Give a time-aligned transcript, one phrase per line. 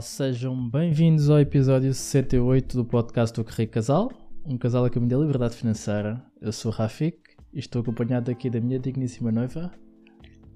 [0.00, 4.10] Sejam bem-vindos ao episódio 68 do podcast do Correio Casal,
[4.46, 6.24] um casal a caminho da liberdade financeira.
[6.40, 7.18] Eu sou o Rafik
[7.52, 9.70] e estou acompanhado aqui da minha digníssima noiva.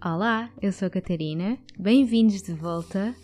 [0.02, 3.14] Olá, eu sou a Catarina, bem-vindos de volta.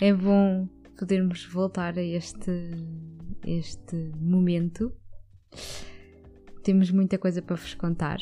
[0.00, 2.52] É bom podermos voltar a este,
[3.44, 4.92] este momento.
[6.62, 8.20] Temos muita coisa para vos contar.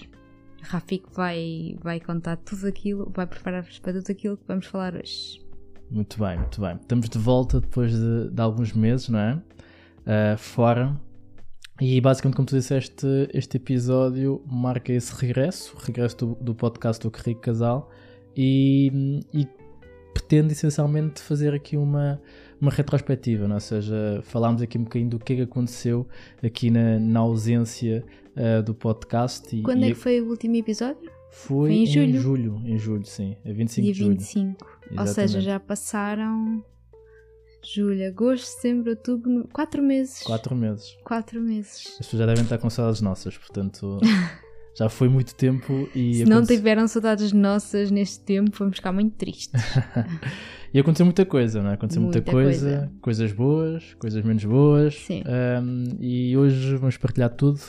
[0.62, 5.47] Rafik vai, vai contar tudo aquilo, vai preparar-vos para tudo aquilo que vamos falar hoje.
[5.90, 6.76] Muito bem, muito bem.
[6.76, 9.34] Estamos de volta depois de, de alguns meses, não é?
[9.34, 10.98] Uh, fora.
[11.80, 17.08] E basicamente, como tu disseste, este episódio marca esse regresso, o regresso do, do podcast
[17.08, 17.90] do Rico Casal,
[18.36, 19.46] e, e,
[20.12, 22.20] pretende essencialmente fazer aqui uma,
[22.61, 23.52] uma retrospectiva, não?
[23.52, 23.54] É?
[23.54, 26.06] ou seja, falámos aqui um bocadinho do que é que aconteceu
[26.42, 28.04] aqui na, na ausência
[28.36, 29.56] uh, do podcast.
[29.56, 31.18] E, Quando é que foi o último episódio?
[31.38, 32.08] Foi, foi em, julho.
[32.08, 32.62] em julho.
[32.64, 33.36] Em julho, sim.
[33.44, 34.10] É 25 Dia de julho.
[34.12, 34.66] 25.
[34.66, 35.00] Exatamente.
[35.00, 36.64] Ou seja, já passaram
[37.62, 40.22] julho, agosto, setembro, outubro, quatro meses.
[40.22, 40.97] Quatro meses.
[41.05, 41.86] Quatro meses.
[41.92, 44.00] As pessoas já devem estar com saudades nossas, portanto
[44.77, 46.14] já foi muito tempo e.
[46.14, 49.62] Se não tiveram saudades nossas neste tempo, vamos ficar muito tristes.
[50.75, 51.75] e aconteceu muita coisa, não é?
[51.75, 54.95] Aconteceu muita, muita coisa, coisa, coisas boas, coisas menos boas.
[54.97, 55.23] Sim.
[55.25, 57.61] Um, e hoje vamos partilhar tudo.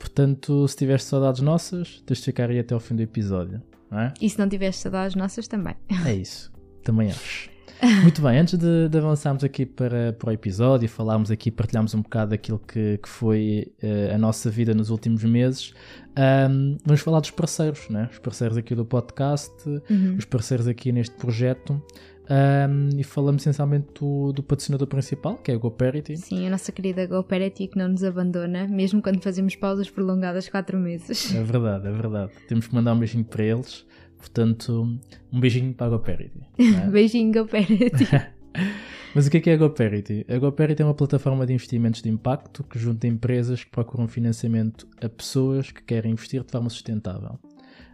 [0.00, 3.62] Portanto, se tiveres saudades nossas, tens de ficar aí até ao fim do episódio.
[3.92, 4.12] É?
[4.20, 5.74] E se não tiveres saudades nossas também.
[6.06, 6.50] É isso,
[6.82, 7.50] também acho.
[8.02, 12.02] Muito bem, antes de, de, avançarmos aqui para, para o episódio, falarmos aqui, partilharmos um
[12.02, 15.72] bocado daquilo que, que foi uh, a nossa vida nos últimos meses,
[16.50, 18.08] um, vamos falar dos parceiros, né?
[18.10, 20.16] os parceiros aqui do podcast, uhum.
[20.18, 21.82] os parceiros aqui neste projeto.
[22.30, 26.16] Um, e falamos essencialmente do, do, patrocinador principal, que é a GoParity.
[26.16, 30.78] Sim, a nossa querida GoParity que não nos abandona, mesmo quando fazemos pausas prolongadas 4
[30.78, 31.34] meses.
[31.34, 32.32] É verdade, é verdade.
[32.46, 33.84] Temos que mandar um beijinho para eles.
[34.16, 34.96] Portanto,
[35.32, 36.40] um beijinho para a GoParity.
[36.58, 36.86] É?
[36.88, 38.06] beijinho, GoParity.
[39.12, 40.24] Mas o que é, que é a GoParity?
[40.28, 44.86] A GoParity é uma plataforma de investimentos de impacto que junta empresas que procuram financiamento
[45.02, 47.40] a pessoas que querem investir de forma sustentável.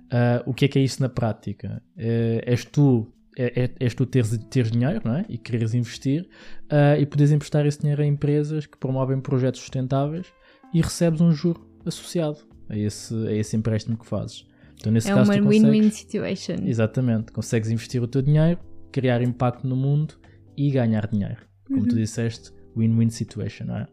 [0.06, 1.82] Uh, o que é que é isso na prática?
[1.97, 5.26] Uh, és tu é, é, és tu teres, teres dinheiro não é?
[5.28, 6.28] e quereres investir
[6.72, 10.26] uh, e poderes emprestar esse dinheiro a empresas que promovem projetos sustentáveis
[10.72, 12.38] e recebes um juro associado
[12.69, 14.47] a esse, a esse empréstimo que fazes.
[14.78, 16.56] Então, nesse é caso, uma win-win situation.
[16.64, 17.32] Exatamente.
[17.32, 18.60] Consegues investir o teu dinheiro,
[18.92, 20.14] criar impacto no mundo
[20.56, 21.47] e ganhar dinheiro.
[21.66, 21.88] Como uhum.
[21.88, 23.86] tu disseste, win-win situation, não é?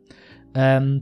[0.82, 1.02] Um,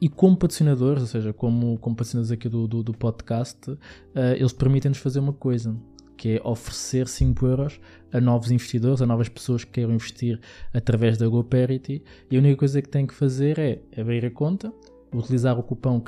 [0.00, 3.78] e como patrocinadores, ou seja, como, como patrocinadores aqui do, do, do podcast, uh,
[4.36, 5.76] eles permitem-nos fazer uma coisa,
[6.18, 7.80] que é oferecer 5 euros
[8.12, 10.38] a novos investidores, a novas pessoas que queiram investir
[10.74, 12.02] através da GoParity.
[12.30, 14.72] E a única coisa que têm que fazer é abrir a conta,
[15.14, 16.02] utilizar o cupom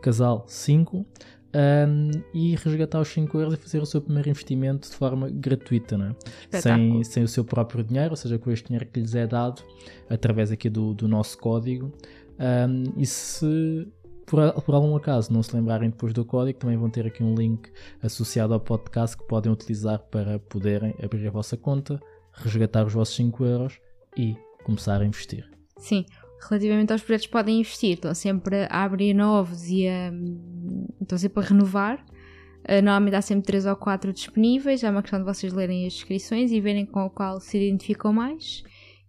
[0.00, 4.94] CASAL 5 um, e resgatar os 5 euros e fazer o seu primeiro investimento de
[4.94, 6.14] forma gratuita, não
[6.52, 6.60] é?
[6.60, 9.62] sem, sem o seu próprio dinheiro, ou seja, com este dinheiro que lhes é dado
[10.08, 11.92] através aqui do, do nosso código.
[12.38, 13.88] Um, e se
[14.30, 17.34] por, por algum acaso não se lembrarem depois do código, também vão ter aqui um
[17.34, 17.68] link
[18.00, 22.00] associado ao podcast que podem utilizar para poderem abrir a vossa conta,
[22.32, 23.80] resgatar os vossos 5 euros
[24.16, 25.50] e começar a investir.
[25.76, 26.06] Sim,
[26.48, 30.12] relativamente aos projetos podem investir, estão sempre a abrir novos e a,
[31.00, 32.06] estão sempre a renovar.
[32.60, 35.94] Uh, normalmente há sempre 3 ou 4 disponíveis, é uma questão de vocês lerem as
[35.94, 38.62] descrições e verem com o qual se identificam mais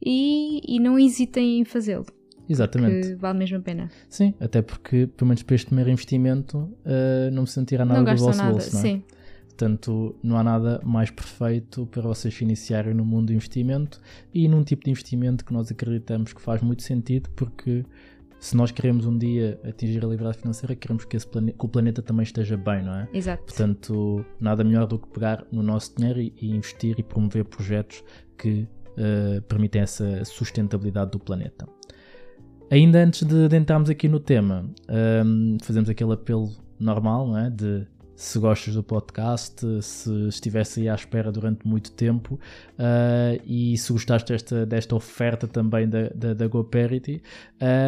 [0.04, 2.08] e, e não hesitem em fazê-lo.
[2.52, 3.10] Exatamente.
[3.10, 3.90] Que vale mesmo a pena.
[4.10, 8.16] Sim, até porque, pelo menos para este primeiro investimento, uh, não se sentirá nada não
[8.16, 8.84] do vosso nada, bolso, não é?
[8.84, 9.04] Sim.
[9.48, 14.02] Portanto, não há nada mais perfeito para vocês se iniciarem no mundo do investimento
[14.34, 17.86] e num tipo de investimento que nós acreditamos que faz muito sentido, porque
[18.40, 22.02] se nós queremos um dia atingir a liberdade financeira, queremos que, plane que o planeta
[22.02, 23.08] também esteja bem, não é?
[23.14, 23.44] Exato.
[23.44, 28.04] Portanto, nada melhor do que pegar no nosso dinheiro e, e investir e promover projetos
[28.36, 31.68] que uh, permitem essa sustentabilidade do planeta.
[32.72, 34.66] Ainda antes de, entrarmos aqui no tema,
[35.26, 36.50] um, fazemos aquele apelo
[36.80, 37.50] normal, não é?
[37.50, 42.36] De se gostas do podcast, se estivesse aí à espera durante muito tempo
[42.80, 47.22] uh, e se gostaste desta, desta oferta também da, da, da GoParity,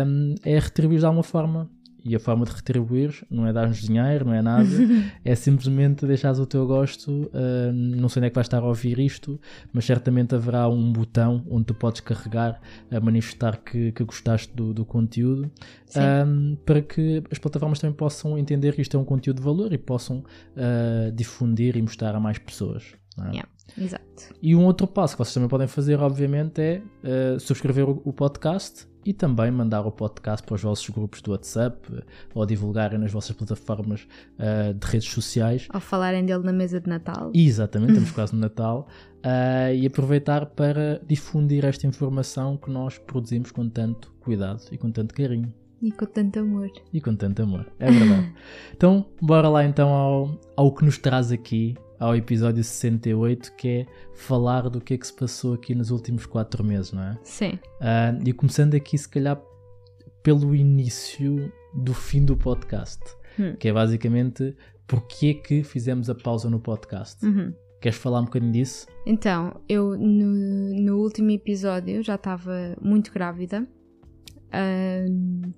[0.06, 1.70] um, é retribuir de alguma forma
[2.04, 4.68] e a forma de retribuir não é dar-nos dinheiro, não é nada,
[5.24, 7.32] é simplesmente deixares o teu gosto.
[7.34, 9.40] Uh, não sei onde é que vais estar a ouvir isto,
[9.72, 12.60] mas certamente haverá um botão onde tu podes carregar
[12.92, 15.52] a manifestar que, que gostaste do, do conteúdo
[15.96, 19.74] um, para que as plataformas também possam entender que isto é um conteúdo de valor
[19.74, 22.84] e possam uh, difundir e mostrar a mais pessoas.
[23.20, 23.30] é?
[23.30, 23.48] Yeah,
[23.78, 24.34] exato.
[24.42, 28.14] E um outro passo que vocês também podem fazer, obviamente, é eh, subscrever o, o
[28.14, 32.98] podcast e também mandar o podcast para os vossos grupos do WhatsApp eh, ou divulgarem
[33.00, 34.08] nas vossas plataformas
[34.38, 35.68] eh, de redes sociais.
[35.70, 37.32] Ao falarem dele na mesa de Natal.
[37.34, 38.88] Exatamente, estamos quase no Natal.
[39.24, 44.92] eh, e aproveitar para difundir esta informação que nós produzimos com tanto cuidado e com
[44.92, 45.54] tanto carinho.
[45.82, 46.72] E com tanto amor.
[46.94, 48.34] E com tanto amor, é verdade.
[48.74, 53.86] então, bora lá então ao, ao que nos traz aqui, ao episódio 68, que é
[54.14, 57.18] falar do que é que se passou aqui nos últimos quatro meses, não é?
[57.24, 57.58] Sim.
[57.80, 59.42] Ah, e começando aqui, se calhar,
[60.22, 63.00] pelo início do fim do podcast,
[63.40, 63.56] Hum.
[63.58, 64.56] que é basicamente
[64.86, 67.26] porque é que fizemos a pausa no podcast.
[67.26, 67.54] Uhum.
[67.82, 68.86] Queres falar um bocadinho disso?
[69.06, 73.66] Então, eu no, no último episódio já estava muito grávida.
[74.52, 75.52] Ahm,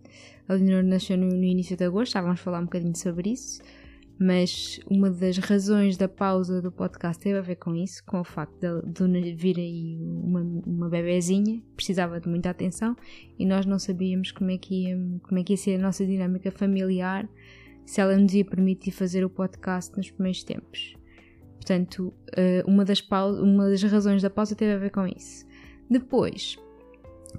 [0.48, 3.62] a Leonor nasceu no, no início de agosto, já vamos falar um bocadinho sobre isso.
[4.18, 8.24] Mas uma das razões da pausa do podcast teve a ver com isso, com o
[8.24, 12.96] facto de, de vir aí uma, uma bebezinha, que precisava de muita atenção
[13.38, 16.06] e nós não sabíamos como é, que ia, como é que ia ser a nossa
[16.06, 17.28] dinâmica familiar,
[17.86, 20.96] se ela nos ia permitir fazer o podcast nos primeiros tempos.
[21.56, 25.46] Portanto, eh, uma das, pau- uma das razões da pausa teve a ver com isso.
[25.90, 26.58] Depois,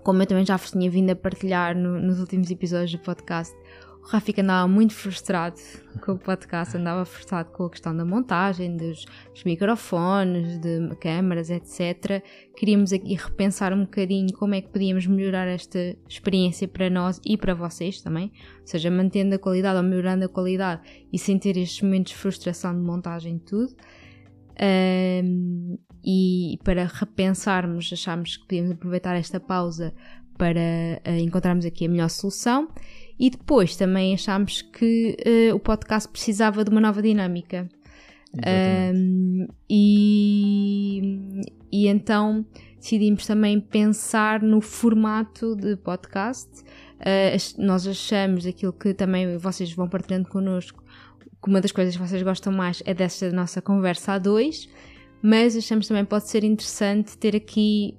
[0.02, 3.56] como eu também já vos tinha vindo a partilhar no- nos últimos episódios do podcast,
[4.06, 5.56] o Rafik andava muito frustrado
[6.00, 9.04] com o podcast, andava frustrado com a questão da montagem, dos,
[9.34, 12.22] dos microfones, de câmaras, etc.
[12.56, 17.36] Queríamos aqui repensar um bocadinho como é que podíamos melhorar esta experiência para nós e
[17.36, 18.30] para vocês também,
[18.60, 20.82] ou seja, mantendo a qualidade ou melhorando a qualidade
[21.12, 23.74] e sem ter estes momentos de frustração de montagem e tudo.
[25.24, 29.92] Um, e para repensarmos, achámos que podíamos aproveitar esta pausa
[30.38, 32.68] para eh, encontrarmos aqui a melhor solução.
[33.18, 37.68] E depois também achámos que eh, o podcast precisava de uma nova dinâmica.
[38.94, 41.42] Um, e,
[41.72, 42.44] e então
[42.78, 46.50] decidimos também pensar no formato de podcast.
[47.00, 50.82] Uh, nós achamos aquilo que também vocês vão partilhando connosco,
[51.42, 54.68] que uma das coisas que vocês gostam mais é desta nossa conversa a dois,
[55.22, 57.96] mas achamos também pode ser interessante ter aqui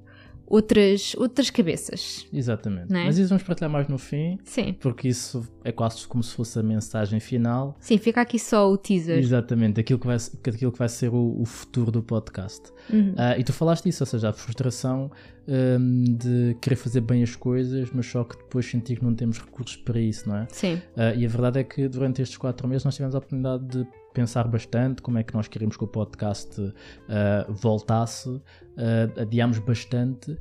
[0.47, 2.25] outras, outras cabeças.
[2.33, 2.93] Exatamente.
[2.93, 3.05] É?
[3.05, 6.57] Mas isso vamos partilhar mais no fim, Sim, porque isso é quase como se fosse
[6.59, 7.75] a mensagem final.
[7.79, 9.17] sim, fica aqui só o teaser.
[9.19, 10.17] Exatamente, aquilo que vai,
[10.47, 12.71] aquilo que vai ser o, o futuro do podcast.
[12.89, 13.13] Uhum.
[13.17, 15.11] Ah, e tu falaste isso, ou seja, a frustração
[15.47, 19.39] hum, de querer fazer bem as coisas, mas só que depois sentir que não temos
[19.39, 20.47] recursos para isso, não é?
[20.51, 23.65] Sim, Ah, e a verdade é que durante estes quatro meses nós tivemos a oportunidade
[23.65, 26.73] de pensar bastante como é que nós queríamos que o podcast
[27.07, 28.41] ah, voltasse,
[28.77, 30.37] Ah, adiámos bastante.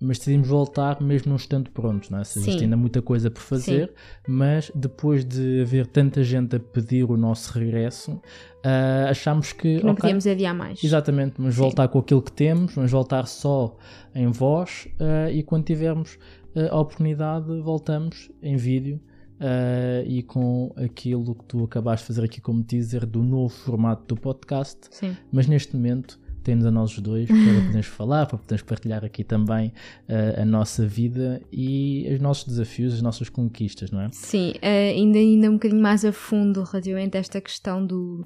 [0.00, 2.24] Mas decidimos voltar mesmo não estando prontos, não é?
[2.24, 2.50] Seja, Sim.
[2.50, 3.94] existe ainda muita coisa por fazer,
[4.28, 8.20] mas depois de haver tanta gente a pedir o nosso regresso,
[8.62, 10.82] ah, achámos que, que não ok, podíamos adiar mais.
[10.82, 11.60] Exatamente, vamos Sim.
[11.60, 13.76] voltar com aquilo que temos, vamos voltar só
[14.14, 16.18] em voz eh, e quando tivermos
[16.54, 19.00] eh, a oportunidade voltamos em vídeo
[19.40, 24.14] eh, e com aquilo que tu acabaste de fazer aqui como teaser do novo formato
[24.14, 27.36] do podcast, Sim, mas neste momento temos a nós os dois para
[27.66, 29.72] podermos falar, para podermos partilhar aqui também
[30.06, 34.08] eh, a nossa vida e os nossos desafios, as nossas conquistas, não é?
[34.12, 38.24] Sim, eh, ainda, ainda um bocadinho mais a fundo relativamente a esta questão do,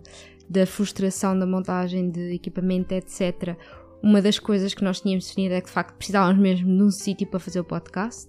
[0.51, 3.57] da frustração da montagem de equipamento, etc.
[4.03, 6.91] Uma das coisas que nós tínhamos definido é que de facto precisávamos mesmo de um
[6.91, 8.29] sítio para fazer o podcast.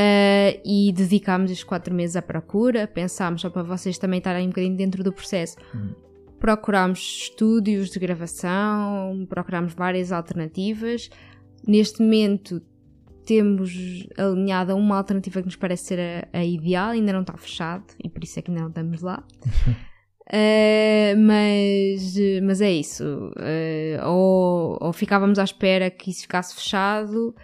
[0.00, 4.50] Eh, e dedicámos estes quatro meses à procura, pensámos, só para vocês também estarem um
[4.50, 5.92] bocadinho dentro do processo, Uhum.
[6.38, 11.10] procurámos estúdios de gravação, procurámos várias alternativas.
[11.66, 12.62] Neste momento
[13.26, 15.98] temos alinhada uma alternativa que nos parece ser
[16.32, 19.02] a, a ideal, ainda não está fechado e por isso é que ainda não estamos
[19.02, 19.24] lá.
[20.30, 23.32] Eh, mas, mas é isso.
[23.38, 27.34] Eh, ou, ou ficávamos à espera que isso ficasse fechado,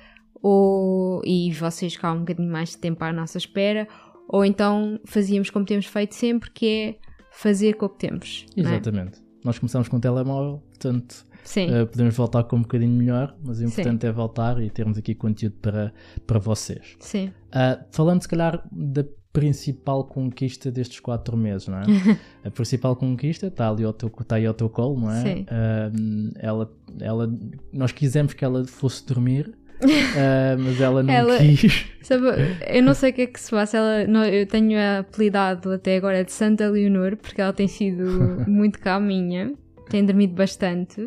[0.46, 3.88] ou, e vocês ficavam um bocadinho mais de tempo à nossa espera,
[4.28, 6.98] ou então fazíamos como temos feito sempre, que é
[7.30, 8.44] fazer com o que temos.
[8.54, 8.60] é?
[8.60, 9.22] Exatamente.
[9.42, 13.60] Nós começamos com o telemóvel, portanto Sim, Uh, podemos voltar com um bocadinho melhor, mas
[13.60, 15.92] o importante é voltar e termos aqui conteúdo para,
[16.26, 16.96] para vocês.
[16.98, 17.26] sim.
[17.26, 21.84] Uh, falando, se calhar, da principal conquista destes quatro meses, não é?
[22.48, 25.22] a principal conquista está ali ao teu, está aí ao teu colo, não é?
[25.22, 25.42] Sim.
[25.42, 27.30] Uh, ela, ela,
[27.70, 31.86] nós quisemos que ela fosse dormir, uh, mas ela não Ela- quis.
[32.02, 32.26] Sabe,
[32.68, 33.78] eu não sei o que é que se passa.
[33.78, 38.78] Ela, não, eu tenho apelidado até agora de Santa Leonor, porque ela tem sido muito
[38.78, 39.54] calminha,
[39.88, 41.00] tem dormido bastante.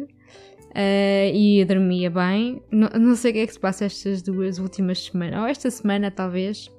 [0.73, 2.61] eh, e dormia bem.
[2.71, 5.69] Não, não sei o que é que se passa estas duas últimas semanas, ou esta
[5.69, 6.71] semana talvez.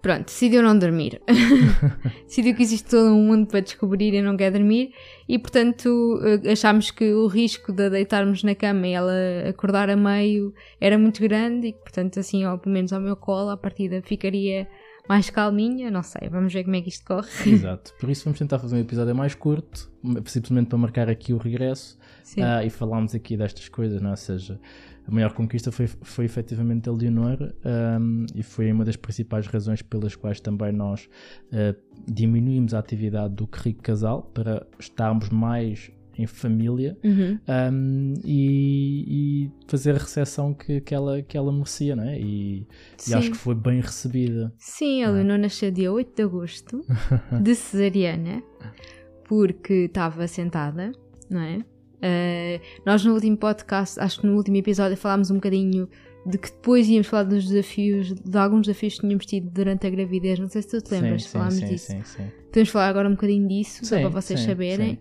[0.00, 1.20] Pronto, decidiu não dormir.
[2.26, 4.92] decidiu que existe todo um mundo para descobrir e não quer dormir.
[5.28, 9.12] E portanto eh, achámos que o risco de deitarmos na cama e ela
[9.48, 13.16] acordar a meio era muito grande e que portanto assim, ou pelo menos ao meu
[13.16, 14.66] colo, a partida ficaria
[15.08, 17.28] mais calminha, não sei, vamos ver como é que isto corre.
[17.50, 19.90] Exato, por isso vamos tentar fazer um episódio mais curto,
[20.26, 21.98] simplesmente para marcar aqui o regresso
[22.36, 24.12] uh, e falarmos aqui destas coisas, não é?
[24.12, 24.60] Ou seja,
[25.06, 27.52] a maior conquista foi, foi efetivamente a Leonor
[28.00, 31.08] um, e foi uma das principais razões pelas quais também nós
[31.52, 31.76] uh,
[32.06, 35.90] diminuímos a atividade do Rico Casal para estarmos mais
[36.22, 37.38] em família uhum.
[37.72, 42.20] um, e, e, fazer a recepção que, que, ela, que ela merecia, não é?
[42.20, 42.66] E,
[43.08, 44.52] e acho que foi bem recebida.
[44.58, 46.84] Sim, a Leonor nasceu dia 8 de agosto,
[47.42, 48.42] de cesariana,
[49.24, 50.92] porque estava sentada,
[51.30, 51.64] não é?
[52.00, 55.88] Uh, nós no último podcast, acho que no último episódio, falámos um bocadinho
[56.26, 59.90] de que depois íamos falar dos desafios, de alguns desafios que tínhamos tido durante a
[59.90, 60.38] gravidez.
[60.38, 61.86] Não sei se tu te lembras, sim, falámos sim, disso.
[61.86, 62.30] Sim, sim.
[62.46, 64.98] Podemos falar agora um bocadinho disso, só para vocês saberem.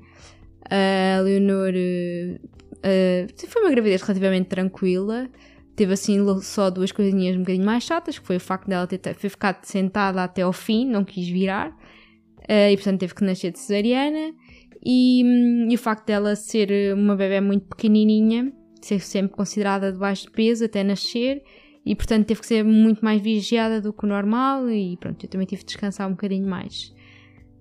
[0.70, 5.29] A Leonor uh, foi uma gravidez relativamente tranquila.
[5.75, 8.98] Teve assim só duas coisinhas um bocadinho mais chatas, que foi o facto dela ter,
[8.98, 11.70] ter ficado sentada até ao fim, não quis virar.
[12.41, 14.34] Uh, e portanto teve que nascer de cesariana.
[14.83, 19.98] E, hum, e, o facto dela ser uma bebê muito pequenininha, ser sempre considerada de
[19.98, 21.43] baixo peso até nascer,
[21.86, 25.29] e portanto teve que ser muito mais vigiada do que o normal, e pronto, eu
[25.29, 26.93] também tive de descansar um bocadinho mais.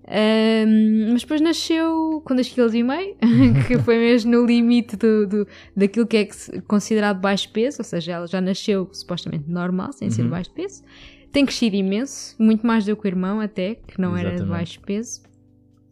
[0.09, 3.15] Um, mas depois nasceu com 2,5 kg,
[3.67, 6.27] que foi mesmo no limite do, do, daquilo que é
[6.67, 10.13] considerado baixo peso, ou seja, ela já nasceu supostamente normal, sem uhum.
[10.13, 10.83] ser baixo peso.
[11.31, 14.35] Tem crescido imenso, muito mais do que o irmão, até, que não Exatamente.
[14.35, 15.21] era de baixo peso.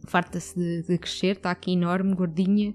[0.08, 2.74] Farta-se de, de, crescer, está aqui enorme, gordinha.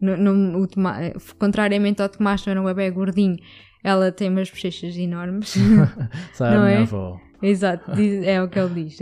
[0.00, 0.98] No, no, o Tomá,
[1.38, 3.36] contrariamente ao Tomás, não era um bebê gordinho,
[3.82, 5.54] ela tem umas bochechas enormes.
[6.34, 6.82] Sabe não a minha é?
[6.82, 7.20] avó.
[7.42, 7.90] Exato,
[8.24, 8.98] é o que ele diz.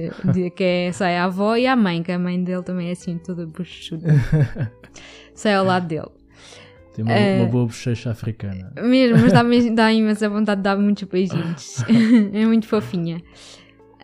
[0.57, 3.19] Que é, sai a avó e a mãe, que a mãe dele também é assim,
[3.19, 4.09] toda bochechuda.
[5.35, 6.11] sai ao lado dele.
[6.95, 8.73] Tem uma, uh, uma boa bochecha africana.
[8.83, 9.43] Mesmo, mas dá,
[9.75, 11.85] dá imensa vontade de dar muitos beijinhos.
[12.33, 13.23] é muito fofinha.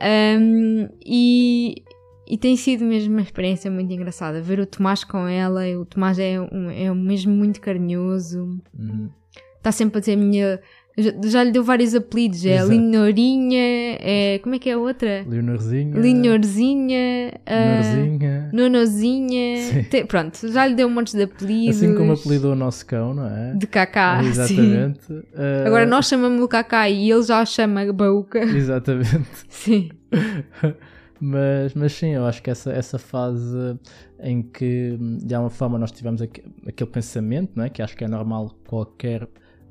[0.01, 1.83] Um, e,
[2.29, 4.41] e tem sido mesmo uma experiência muito engraçada.
[4.41, 8.61] Ver o Tomás com ela, o Tomás é, um, é mesmo muito carinhoso.
[8.79, 9.09] Uhum.
[9.57, 10.61] Está sempre a dizer a minha
[10.99, 12.45] já, já lhe deu vários apelidos.
[12.45, 12.71] É Exato.
[12.71, 14.41] Leonorinha, é.
[14.43, 15.25] Como é que é a outra?
[15.29, 15.97] Leonorzinha.
[15.97, 17.33] Leonorzinha.
[17.47, 19.85] Uh, Nonozinha.
[19.89, 21.77] Te, pronto, já lhe deu um monte de apelidos.
[21.77, 23.55] Assim como apelidou o nosso cão, não é?
[23.55, 24.21] De Cacá.
[24.25, 25.13] Exatamente.
[25.13, 25.67] Uh...
[25.67, 28.41] Agora nós chamamos-lo Cacá e ele já chama Baúca.
[28.41, 29.29] Exatamente.
[29.49, 29.91] Sim.
[31.21, 33.79] Mas, mas sim, eu acho que essa, essa fase
[34.21, 37.69] em que de alguma forma nós tivemos aquele pensamento, não é?
[37.69, 39.29] que acho que é normal qualquer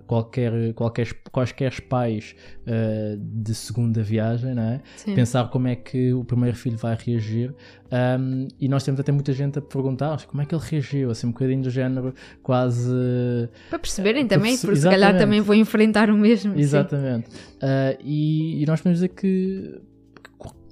[0.08, 2.34] qualquer, qualquer, quaisquer pais
[2.66, 4.82] uh, de segunda viagem, não é?
[5.13, 7.54] Pensar como é que o primeiro filho vai reagir.
[7.92, 11.27] Um, e nós temos até muita gente a perguntar como é que ele reagiu, assim,
[11.27, 12.89] um bocadinho do género quase.
[13.70, 16.58] Para perceberem uh, também, porque se calhar também vou enfrentar o mesmo.
[16.58, 17.30] Exatamente.
[17.30, 19.82] Uh, e, e, nós podemos dizer que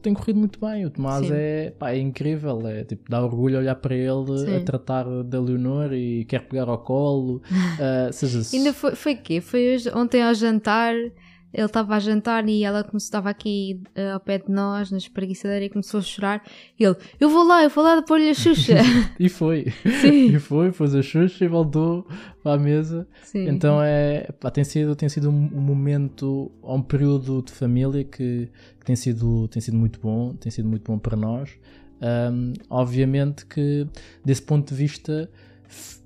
[0.05, 0.85] tem corrido muito bem.
[0.85, 4.55] O Tomás é, pá, é incrível, é tipo, dá orgulho olhar para ele Sim.
[4.57, 7.41] a tratar da Leonor e quer pegar ao colo.
[7.50, 9.41] uh, seja, Ainda foi, foi quê?
[9.41, 10.93] Foi hoje, ontem ao jantar
[11.55, 14.97] ele estava a jantar e ela começou, estava aqui uh, ao pé de nós, na
[14.97, 16.43] espreguiçadeira, e começou a chorar.
[16.77, 18.75] E ele, eu vou lá, eu vou lá pôr-lhe a Xuxa.
[19.17, 19.67] e foi.
[20.01, 20.35] Sim.
[20.35, 22.05] E foi, pôs a Xuxa e voltou
[22.43, 23.07] para a mesa.
[23.24, 23.47] Sim.
[23.47, 28.85] Então é, pá, tem sido, tem sido um, momento, um período de família que, que,
[28.85, 31.51] tem, sido, tem sido muito bom, tem sido muito bom para nós.
[32.01, 33.88] Um, obviamente que,
[34.25, 35.29] desse ponto de vista,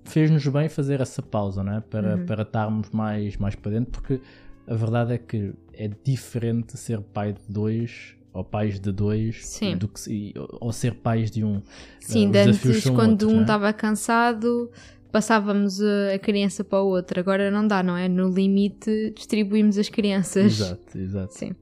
[0.03, 1.83] fez-nos bem fazer essa pausa, né?
[1.89, 2.25] para, uhum.
[2.27, 4.21] para estarmos mais, mais para dentro, porque
[4.69, 9.75] a verdade é que é diferente ser pai de dois ou pais de dois Sim.
[9.75, 11.61] do que ou ser pais de um.
[11.99, 13.73] Sim, uh, antes quando outros, um estava é?
[13.73, 14.69] cansado
[15.11, 18.07] passávamos a criança para o outro, agora não dá, não é?
[18.07, 20.59] No limite distribuímos as crianças.
[20.59, 21.33] Exato, exato.
[21.33, 21.55] Sim.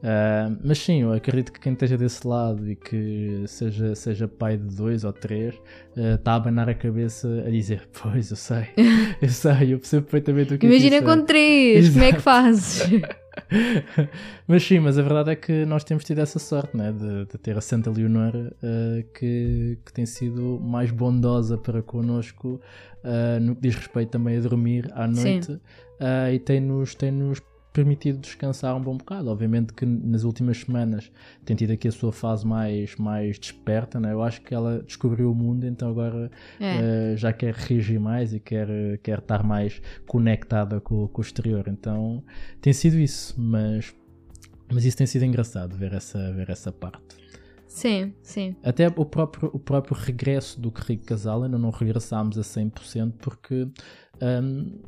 [0.00, 4.56] Uh, mas sim, eu acredito que quem esteja desse lado e que seja, seja pai
[4.56, 5.54] de dois ou três
[5.94, 8.68] está uh, a abanar a cabeça a dizer: Pois, eu sei,
[9.20, 11.92] eu sei, eu percebo perfeitamente o que Imagina é com três, Exato.
[11.92, 12.90] como é que fazes?
[14.48, 17.38] mas sim, mas a verdade é que nós temos tido essa sorte né, de, de
[17.38, 22.60] ter a Santa Leonora uh, que, que tem sido mais bondosa para connosco
[23.40, 25.58] no que diz respeito também a dormir à noite
[26.30, 27.40] e tem-nos tem -nos
[27.72, 29.30] permitido descansar um bom bocado.
[29.30, 31.10] Obviamente que nas últimas semanas
[31.44, 34.12] tem tido aqui a sua fase mais, mais desperta, né?
[34.12, 37.12] eu acho que ela descobriu o mundo, então agora é.
[37.14, 38.68] uh, já quer reagir mais e quer,
[39.02, 41.68] quer estar mais conectada com, com o exterior.
[41.68, 42.22] Então
[42.60, 43.94] tem sido isso, mas
[44.72, 47.18] Mas isso tem sido engraçado ver essa, ver essa parte.
[47.66, 48.56] Sim, sim.
[48.64, 53.68] Até o próprio, o próprio regresso do Rico Casal ainda não regressámos a 100% porque
[54.20, 54.78] um,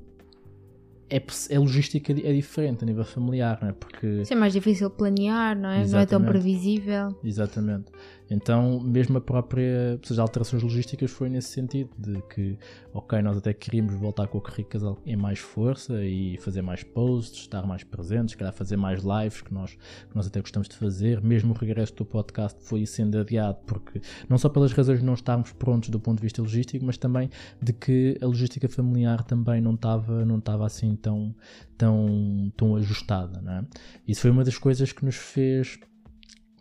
[1.12, 3.72] é, é logística é diferente a nível familiar, não é?
[3.72, 5.74] Porque Isso é mais difícil planear, não é?
[5.76, 6.30] Não é tão Exatamente.
[6.30, 7.14] previsível.
[7.22, 7.92] Exatamente.
[8.32, 9.98] Então, mesmo a própria.
[10.00, 12.58] Ou seja, alterações logísticas foi nesse sentido, de que,
[12.92, 16.82] ok, nós até queríamos voltar com o Carrico Casal em mais força e fazer mais
[16.82, 20.68] posts, estar mais presentes, se calhar fazer mais lives que nós, que nós até gostamos
[20.68, 21.20] de fazer.
[21.20, 25.14] Mesmo o regresso do podcast foi sendo adiado, porque não só pelas razões de não
[25.14, 27.28] estarmos prontos do ponto de vista logístico, mas também
[27.60, 31.34] de que a logística familiar também não estava não assim tão,
[31.76, 33.42] tão, tão ajustada.
[33.42, 33.64] Não é?
[34.08, 35.78] Isso foi uma das coisas que nos fez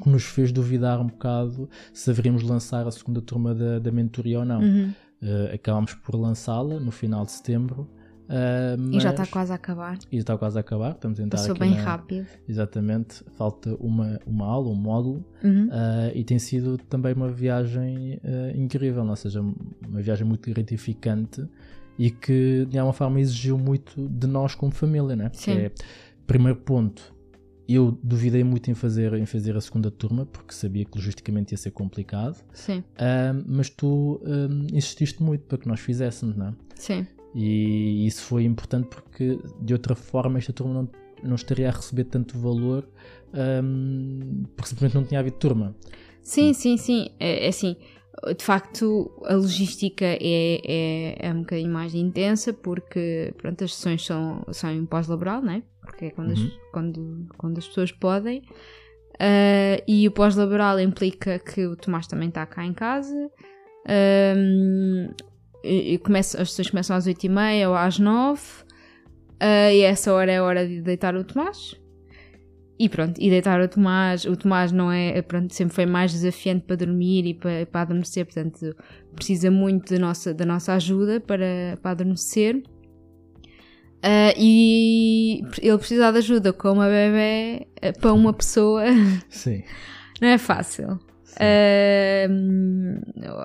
[0.01, 4.39] que nos fez duvidar um bocado se haveríamos lançar a segunda turma da, da mentoria
[4.39, 4.61] ou não.
[4.61, 4.93] Uhum.
[5.21, 7.87] Uh, acabámos por lançá-la no final de setembro.
[8.27, 9.97] uh, E já está mas- quase a acabar.
[10.11, 10.91] e está quase a acabar.
[10.93, 12.25] Estamos a entrar Passou bem na- rápido.
[12.49, 13.23] Exatamente.
[13.37, 15.23] Falta uma, uma aula, um módulo.
[15.43, 15.67] Uhum.
[15.67, 18.19] uh, e tem sido também uma viagem
[18.55, 21.45] incrível, ou seja, uma viagem muito gratificante
[21.99, 25.29] e que de alguma forma exigiu muito de nós como família, né?
[25.29, 25.57] Porque Sim.
[25.59, 25.71] é,
[26.25, 27.10] primeiro ponto,
[27.75, 31.57] eu duvidei muito em fazer, em fazer a segunda turma porque sabia que logisticamente ia
[31.57, 34.21] ser complicado, Sim, Ah, mas tu
[34.73, 36.53] insististe muito para que nós fizéssemos, não é?
[36.75, 37.05] sim.
[37.33, 40.89] E isso foi importante porque de outra forma esta turma não,
[41.29, 42.85] não estaria a receber tanto valor
[43.33, 45.75] ahm, porque simplesmente não tinha havido turma.
[46.21, 47.09] Sim, sim, sim.
[47.19, 47.75] É, é assim,
[48.37, 54.05] de facto, a logística é, é, é um bocadinho mais intensa porque pronto, as sessões
[54.05, 55.63] são, são em pós-laboral, não é?
[55.91, 56.51] Porque é quando, as, Uhum.
[56.71, 58.41] quando, quando as pessoas podem.
[59.19, 63.29] Ah, e o pós-laboral implica que o Tomás também está cá em casa.
[63.87, 65.09] Ahm,
[65.63, 68.41] e, e começa, as sessões começam às 8h30 ou às 9
[69.39, 71.75] ah, e essa hora é a hora de deitar o Tomás.
[72.79, 76.65] E pronto, e deitar o Tomás, o Tomás não é, pronto, sempre foi mais desafiante
[76.65, 78.75] para dormir e para, para adormecer, portanto
[79.13, 82.63] precisa muito da nossa, da nossa ajuda para, para adormecer.
[84.03, 88.83] Ah, e ele precisa de ajuda com uma bebê ah, para uma pessoa
[89.29, 89.63] Sim.
[90.19, 90.99] não é fácil.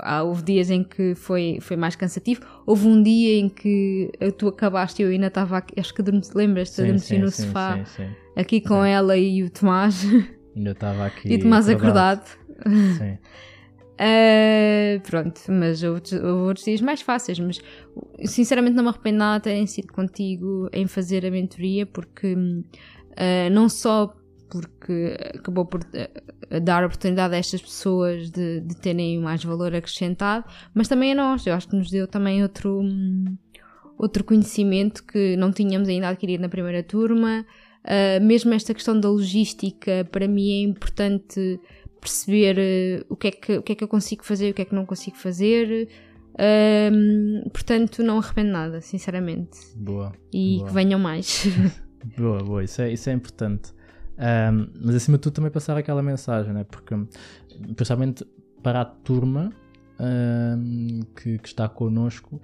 [0.03, 2.41] Há- houve dias em que foi, foi mais cansativo.
[2.67, 6.03] Houve um dia em que tu acabaste e eu ainda estava aqui, acho que
[6.35, 8.11] lembras-te, adormeci no sofá, Sim, sim.
[8.37, 10.05] aqui com ela e o Tomás,
[10.55, 11.29] Ainda estava aqui.
[11.33, 12.27] e o Tomás acordado.
[12.99, 13.19] Sim.
[13.99, 17.61] Ah, pronto, mas houve outros, dias mais fáceis, mas
[18.27, 22.37] sinceramente não me arrependo nada de terem sido contigo em fazer a mentoria, porque
[23.17, 24.15] ah, não só
[24.51, 30.45] porque acabou por ah, dar oportunidade a estas pessoas de, de terem mais valor acrescentado,
[30.75, 32.83] mas também a nós, eu acho que nos deu também outro,
[33.99, 37.47] outro conhecimento que não tínhamos ainda adquirido na primeira turma.
[37.83, 41.59] Ah, mesmo esta questão da logística, para mim é importante
[42.07, 44.55] perceber eh, o, que é que, o que é que eu consigo fazer e o
[44.55, 45.89] que é que não consigo fazer.
[47.53, 49.59] Portanto, não arrependo nada, sinceramente.
[49.75, 50.13] Boa.
[50.33, 50.69] E Boa.
[50.69, 51.47] que venham mais.
[52.17, 53.73] Boa, boa, isso é, isso é importante.
[54.17, 56.65] Ahm, mas acima de tudo também passar aquela mensagem, né?
[56.65, 56.95] porque
[57.75, 58.25] principalmente
[58.63, 59.51] para a turma
[59.99, 62.41] ahm, que, que está connosco,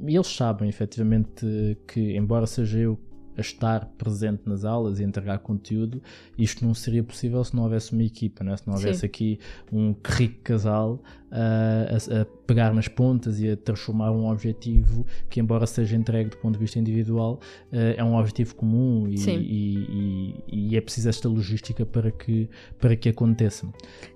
[0.00, 2.98] eles sabem efetivamente que, embora seja eu
[3.40, 6.02] a estar presente nas aulas e entregar conteúdo,
[6.38, 8.56] isto não seria possível se não houvesse uma equipa, né?
[8.56, 9.06] se não houvesse Sim.
[9.06, 9.40] aqui
[9.72, 15.66] um rico casal a, a pegar nas pontas e a transformar um objetivo que, embora
[15.66, 17.38] seja entregue do ponto de vista individual,
[17.72, 22.48] eh, é um objetivo comum e, e- e- e é preciso esta logística para que,
[22.78, 23.66] para que aconteça.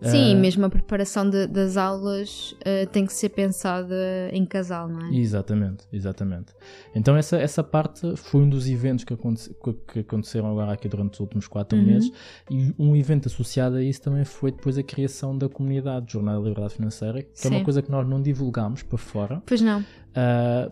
[0.03, 3.95] Sim, Ah, mesmo a preparação de- das aulas ah, tem que ser pensada
[4.33, 5.17] em casal, não é?
[5.17, 6.53] Exatamente, exatamente.
[6.95, 9.51] Então essa, essa parte foi um dos eventos que, aconte-
[9.93, 11.85] que- aconteceram agora aqui durante os últimos quatro Uhum.
[11.85, 12.11] meses
[12.51, 16.49] e um evento associado a isso também foi depois a criação da comunidade Jornada da
[16.49, 17.57] Liberdade Financeira, que é Sim.
[17.57, 19.43] uma coisa que nós não divulgámos para fora.
[19.47, 19.85] Pois não.
[20.15, 20.71] Ah,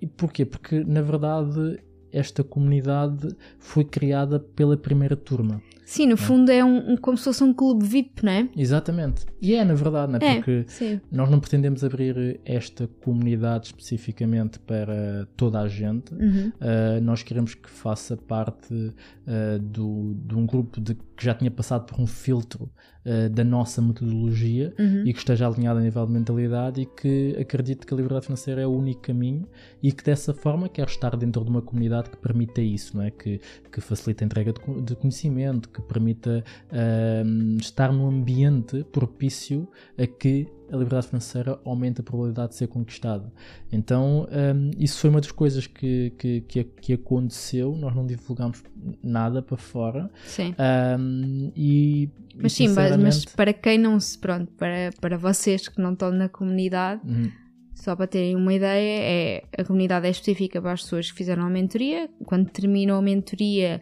[0.00, 0.44] e porquê?
[0.44, 1.78] Porque na verdade
[2.12, 5.62] esta comunidade foi criada pela primeira turma.
[5.90, 8.48] Sim, no fundo é um, um- como se fosse um clube VIP, não é?
[8.56, 9.26] Exatamente.
[9.42, 10.24] E é na verdade, não é?
[10.24, 11.00] É, Porque sim.
[11.10, 16.14] nós não pretendemos abrir esta comunidade especificamente para toda a gente.
[16.14, 16.52] Uhum.
[16.60, 21.50] Uh, nós queremos que faça parte uh, do, de um grupo de, que já tinha
[21.50, 22.70] passado por um filtro
[23.04, 25.02] uh, da nossa metodologia Uhum.
[25.04, 28.60] e que esteja alinhado a nível de mentalidade e que acredite que a liberdade financeira
[28.60, 29.48] é o único caminho
[29.82, 33.10] e que dessa forma quer estar dentro de uma comunidade que permita isso, não é?
[33.10, 33.40] que,
[33.72, 40.06] que facilite a entrega de, de conhecimento, que permita ahm, estar num ambiente propício a
[40.06, 43.32] que a liberdade financeira aumente a probabilidade de ser conquistada.
[43.72, 47.74] Então, ahm, isso foi uma das coisas que, que, que, que aconteceu.
[47.76, 48.62] Nós não divulgámos
[49.02, 50.10] nada para fora.
[50.24, 50.54] Sim.
[50.56, 52.08] ahm, e,
[52.40, 54.16] Mas sim, mas, para quem não se.
[54.18, 57.30] Pronto, para, para vocês que não estão na comunidade, Uhum.
[57.74, 61.44] só para terem uma ideia, é, a comunidade é específica para as pessoas que fizeram
[61.44, 62.08] a mentoria.
[62.26, 63.80] Quando terminam a mentoria,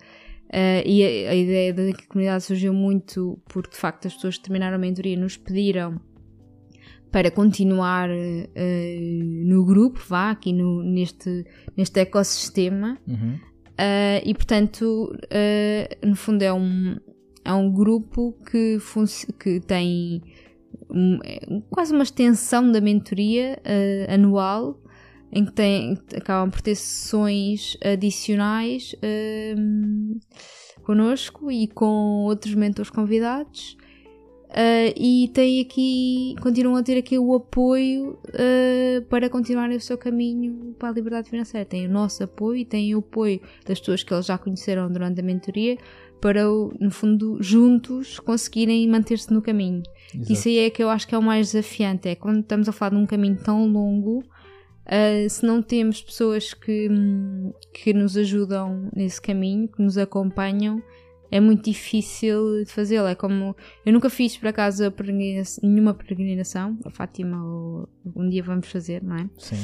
[0.51, 4.43] eh, e a, a ideia da comunidade surgiu muito porque de facto as pessoas que
[4.45, 6.01] terminaram a mentoria nos pediram
[7.11, 8.99] para continuar eh,
[9.45, 11.45] no grupo, vá, aqui no, neste,
[11.77, 12.99] neste ecossistema.
[13.07, 13.35] Uhum.
[13.81, 16.97] Uh, e portanto, uh, no fundo, é um,
[17.45, 18.77] é um grupo que,
[19.39, 20.21] que tem
[20.91, 21.39] um- é
[21.71, 24.83] quase uma extensão da mentoria uh, anual,
[25.33, 28.95] em que tem, acabam por ter sessões adicionais
[29.59, 30.19] um,
[30.83, 33.77] connosco e com outros mentores convidados.
[34.49, 39.99] Uh, e tem aqui, continuam a ter aqui o apoio uh, para continuarem o seu
[39.99, 41.67] caminho para a liberdade financeira.
[41.67, 45.21] Tem o nosso apoio e tem o apoio das pessoas que eles já conheceram durante
[45.21, 45.77] a mentoria
[46.19, 46.45] para,
[46.81, 49.83] no fundo, juntos conseguirem manter-se no caminho.
[50.15, 50.33] Exato.
[50.33, 52.09] Isso aí é que eu acho que é o mais desafiante.
[52.09, 54.25] É quando estamos a falar de um caminho tão longo,
[54.89, 56.89] uh, se não temos pessoas que,
[57.73, 60.83] que nos ajudam nesse caminho, que nos acompanham,
[61.31, 63.07] é muito difícil de fazê-lo.
[63.07, 63.55] É como.
[63.85, 64.83] Eu nunca fiz, por acaso,
[65.63, 66.79] nenhuma peregrinação.
[66.85, 69.29] A Fátima, ou- um dia vamos fazer, não é?
[69.39, 69.57] Sim.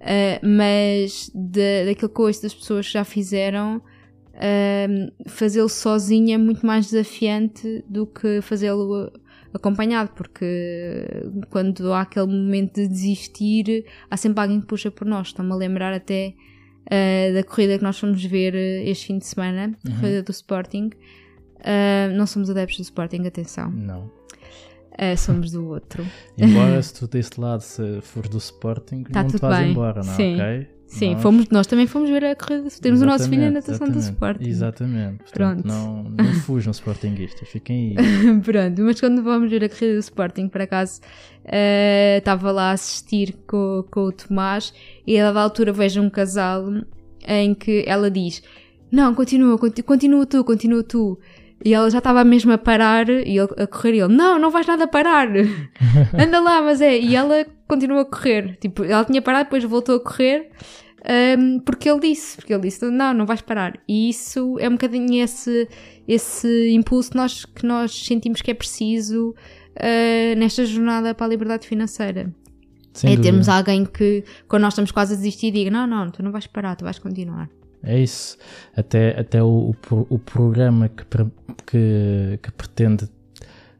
[0.00, 3.82] Uh, mas da- daquilo que ouço das pessoas que já fizeram,
[4.88, 9.12] um, fazê-lo sozinho é muito mais desafiante do que fazê-lo uh,
[9.54, 11.06] acompanhado, porque
[11.50, 15.28] quando há aquele momento de desistir, há sempre alguém que puxa por nós.
[15.28, 16.34] Estou-me a lembrar até
[16.86, 20.30] uh, da corrida que nós fomos ver uh, este fim de semana, a corrida do
[20.30, 20.90] Sporting.
[21.58, 24.10] Uh, não somos adeptos do Sporting, atenção, Não.
[25.00, 26.04] Uh, somos do outro.
[26.36, 29.70] Embora se tu desse lado se fores do Sporting, Tá não te tudo vais bem.
[29.70, 30.16] embora, não é?
[30.16, 30.34] Sim.
[30.34, 30.68] Ok?
[30.88, 32.66] Sim, Nós- fomos, nós também fomos ver a corrida.
[32.80, 34.48] Temos o nosso filho na natação do Sporting.
[34.48, 35.18] Exatamente.
[35.18, 35.68] Portanto, Pronto.
[35.68, 38.40] Não, não fujam Sportinguistas, fiquem aí.
[38.40, 41.00] Pronto, mas quando vamos ver a corrida do Sporting, por acaso,
[41.44, 44.72] eh, estava lá a assistir com, com o Tomás
[45.06, 46.64] e a dada altura vejo um casal
[47.26, 48.42] em que ela diz:
[48.90, 51.18] Não, continua, conti- continua tu, continua tu.
[51.64, 54.50] E ela já estava mesmo a parar e ele a correr e ele: Não, não
[54.50, 55.28] vais nada parar,
[56.18, 56.98] anda lá, mas é.
[56.98, 58.56] E ela continua a correr.
[58.60, 60.50] Tipo, ela tinha parado, depois voltou a correr.
[61.38, 63.78] hum, porque ele disse, porque ele disse, não, não vais parar.
[63.88, 65.68] E isso é um bocadinho esse,
[66.06, 69.34] esse impulso que nós, que nós sentimos que é preciso
[69.76, 72.32] uh, nesta jornada para a liberdade financeira.
[72.92, 73.30] Sem é dúvida.
[73.30, 76.46] termos alguém que, quando nós estamos quase a desistir, diga: Não, não, tu não vais
[76.46, 77.48] parar, tu vais continuar.
[77.82, 78.36] É isso.
[78.76, 81.04] Até, até o, o, o programa que,
[81.66, 83.08] que, que pretende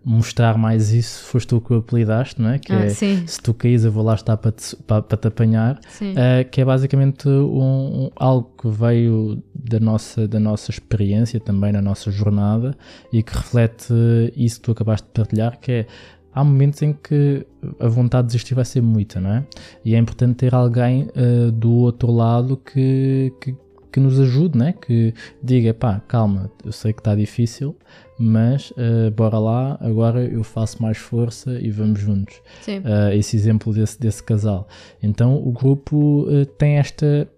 [0.04, 2.58] mostrar mais isso foste tu que o apelidaste, não é?
[2.58, 5.18] Que Ah, é sim, se tu caís eu vou lá estar para te, para, para
[5.18, 5.78] te apanhar.
[6.12, 11.72] Uh, que é basicamente um, um- algo que veio da nossa, da nossa experiência também
[11.72, 12.74] na nossa jornada
[13.12, 13.92] e que reflete
[14.34, 15.86] isso que tu acabaste de partilhar, que é
[16.32, 17.44] há momentos em que
[17.80, 19.46] a vontade de desistir vai ser muita, não é?
[19.84, 23.54] E é importante ter alguém uh, do outro lado que, que,
[23.90, 24.72] que nos ajude, né?
[24.72, 27.76] Que diga, pá, calma, eu sei que está difícil,
[28.18, 32.78] mas uh, bora lá, agora eu faço mais força e vamos juntos sim.
[32.78, 34.68] uh, esse exemplo desse, desse casal.
[35.02, 37.28] Então o grupo uh, tem esta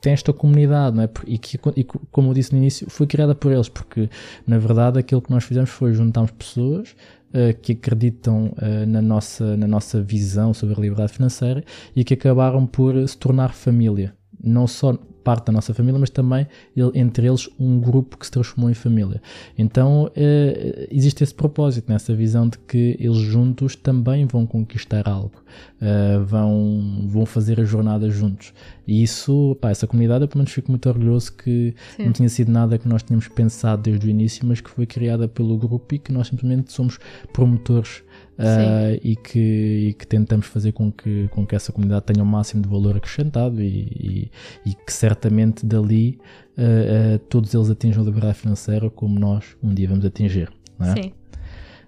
[0.00, 1.08] tem esta comunidade, não é?
[1.24, 4.10] E que, e co- como eu disse no início, foi criada por eles, porque
[4.44, 6.96] na verdade aquilo que nós fizemos foi juntarmos pessoas
[7.28, 11.62] uh, que acreditam uh, na, nossa, na nossa visão sobre a liberdade financeira
[11.94, 14.12] e que acabaram por se tornar família.
[14.42, 16.46] Não só parte da nossa família, mas também
[16.94, 19.20] entre eles um grupo que se transformou em família.
[19.56, 25.42] Então eh, existe esse propósito, nessa visão de que eles juntos também vão conquistar algo,
[25.80, 28.52] eh, vão, vão fazer a jornada juntos.
[28.86, 32.06] E isso, pá, essa comunidade, eu pelo menos fico muito orgulhoso que Sim.
[32.06, 35.28] não tinha sido nada que nós tínhamos pensado desde o início, mas que foi criada
[35.28, 36.98] pelo grupo e que nós simplesmente somos
[37.32, 38.02] promotores.
[38.40, 42.26] eh, e, que, e que tentamos fazer com que, com que essa comunidade tenha o
[42.26, 44.30] máximo de valor acrescentado e, e-
[44.70, 46.18] e que certamente dali
[46.56, 50.50] eh, eh, todos eles atinjam a liberdade financeira como nós um dia vamos atingir.
[50.80, 51.02] É?
[51.02, 51.12] Sim.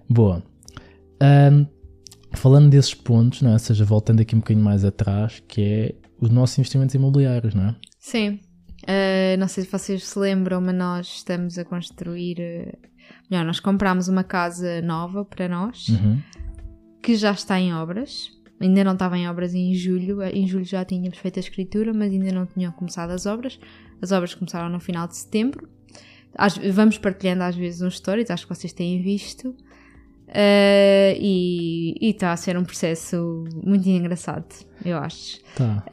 [0.09, 0.43] Boa.
[2.33, 3.53] Falando desses pontos, não é?
[3.53, 7.69] ou seja, voltando aqui um bocadinho mais atrás, que é os nossos investimentos imobiliários, não
[7.69, 7.75] é?
[7.99, 8.39] Sim.
[8.83, 12.37] Uh, não sei se vocês se lembram, mas nós estamos a construir.
[12.39, 12.77] Uh,
[13.29, 16.19] melhor, nós comprámos uma casa nova para nós Uhum.
[17.03, 18.29] que já está em obras.
[18.61, 20.21] Ainda não estava em obras em julho.
[20.23, 23.59] Em julho já tínhamos feito a escritura, mas ainda não tinham começado as obras.
[24.01, 25.67] As obras começaram no final de setembro.
[26.37, 29.55] Às- vamos partilhando às vezes uns stories, acho que vocês têm visto.
[30.29, 34.45] Uh, e está a ser um processo muito engraçado,
[34.85, 35.39] eu acho.
[35.55, 35.83] Tá.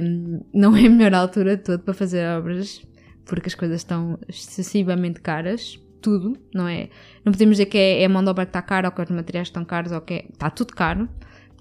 [0.00, 2.80] Um, não é a melhor altura de todo para fazer obras,
[3.24, 5.80] porque as coisas estão excessivamente caras.
[6.00, 6.88] Tudo, não é?
[7.24, 9.00] Não podemos dizer que é, é a mão de obra que está cara ou que
[9.02, 11.08] os materiais estão caros ou que é, está tudo caro.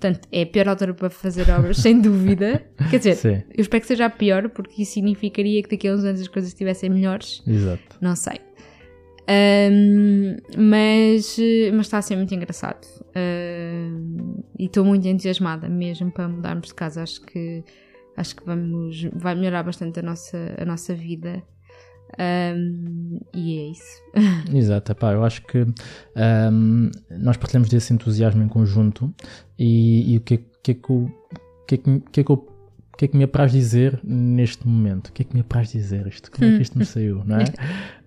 [0.02, 2.66] Portanto, é a pior altura para fazer obras, sem dúvida.
[2.90, 5.94] Quer dizer, Sim, eu espero que seja a pior, porque isso significaria que daqui a
[5.94, 7.44] uns anos as coisas estivessem melhores.
[7.46, 7.98] exato.
[8.02, 8.40] Não sei.
[9.28, 11.38] Ahm, mas,
[11.72, 12.88] mas está a ser muito engraçado.
[14.58, 17.04] E estou muito entusiasmada mesmo para mudarmos de casa.
[17.04, 17.64] Acho que,
[18.18, 21.44] acho que vamos, vai melhorar bastante a nossa, a nossa vida.
[22.17, 24.02] Ahm, e é isso.
[24.54, 25.60] Exato, epá, eu acho que
[26.15, 29.13] ahm, nós partilhamos desse entusiasmo em conjunto
[29.58, 31.12] e, e o que, é- que, é que, eu-
[31.67, 32.47] que, é que, que é que eu
[32.93, 35.08] o que é que me apraz dizer neste momento?
[35.08, 36.30] O que é que me apraz dizer isto?
[36.30, 37.45] Como é que isto me saiu, não é?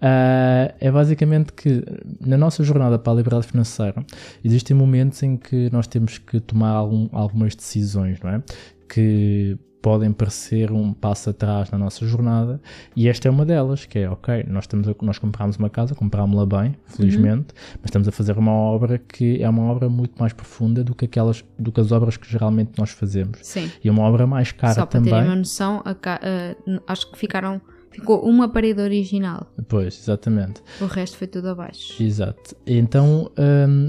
[0.01, 1.83] Ah, é basicamente que
[2.25, 4.05] na nossa jornada para a liberdade financeira
[4.45, 8.43] existem momentos em que nós temos que tomar algum- algumas decisões, não é?
[8.89, 12.59] Que podem parecer um passo atrás na nossa jornada
[12.97, 15.95] e esta é uma delas, que é, ok, nós, estamos a- nós comprámos uma casa,
[15.95, 17.49] comprámos-la bem, felizmente,
[17.83, 21.05] mas estamos a fazer uma obra que é uma obra muito mais profunda do que
[21.05, 23.41] aquelas, do que as obras que geralmente nós fazemos.
[23.43, 23.71] Sim.
[23.85, 25.13] E é uma obra mais cara Só para também.
[25.13, 29.53] terem uma noção, a a- acho que ficaram, ficou uma parede original.
[29.69, 30.63] Pois, exatamente.
[30.81, 32.03] O resto foi tudo abaixo.
[32.03, 32.57] Exato.
[32.67, 33.89] Então hum,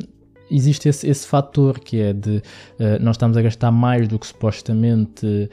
[0.50, 4.28] existe esse, esse fator que é de uh, nós estamos a gastar mais do que
[4.28, 5.50] supostamente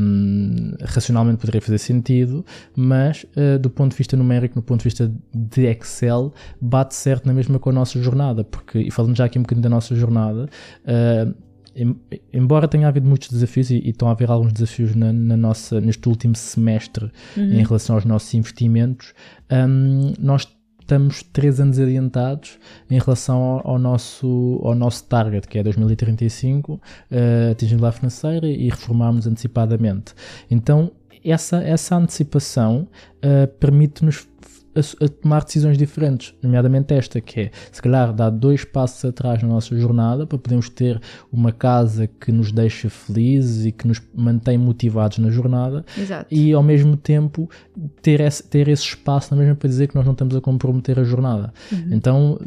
[0.00, 4.84] hum, racionalmente poderia fazer sentido, mas uh, do ponto de vista numérico, do ponto de
[4.84, 9.24] vista de Excel, bate certo na mesma com a nossa jornada, porque, e falando já
[9.24, 10.48] aqui um bocadinho da nossa jornada,
[10.84, 11.34] uh,
[11.74, 11.96] em-
[12.32, 15.80] embora tenha havido muitos desafios e, e estão a haver alguns desafios na, na nossa,
[15.80, 19.14] neste último semestre em relação aos nossos investimentos,
[19.50, 20.48] hum, nós
[20.90, 22.58] estamos três anos adiantados
[22.90, 26.80] em relação ao, ao nosso, ao nosso target, que é 2035, uh,
[27.52, 30.12] atingindo a financeira e reformarmos antecipadamente.
[30.50, 30.90] Então,
[31.24, 34.26] essa, essa antecipação uh, permite-nos
[34.80, 39.42] a, a tomar decisões diferentes, nomeadamente esta, que é se calhar dar dois passos atrás
[39.42, 41.00] na nossa jornada para podermos ter
[41.32, 46.26] uma casa que nos deixa felizes e que nos mantém motivados na jornada Exato.
[46.30, 47.48] e ao mesmo tempo
[48.02, 50.98] ter esse, ter esse espaço na mesma para dizer que nós não estamos a comprometer
[50.98, 51.52] a jornada.
[51.90, 52.38] Então,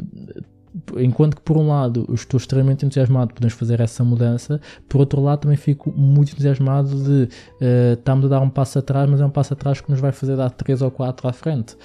[0.96, 5.00] enquanto que por um lado eu estou extremamente entusiasmado de podermos fazer essa mudança, por
[5.00, 7.28] outro lado também fico muito entusiasmado de
[7.60, 10.12] uh, estarmos a dar um passo atrás, mas é um passo atrás que nos vai
[10.12, 11.76] fazer dar três ou quatro à frente.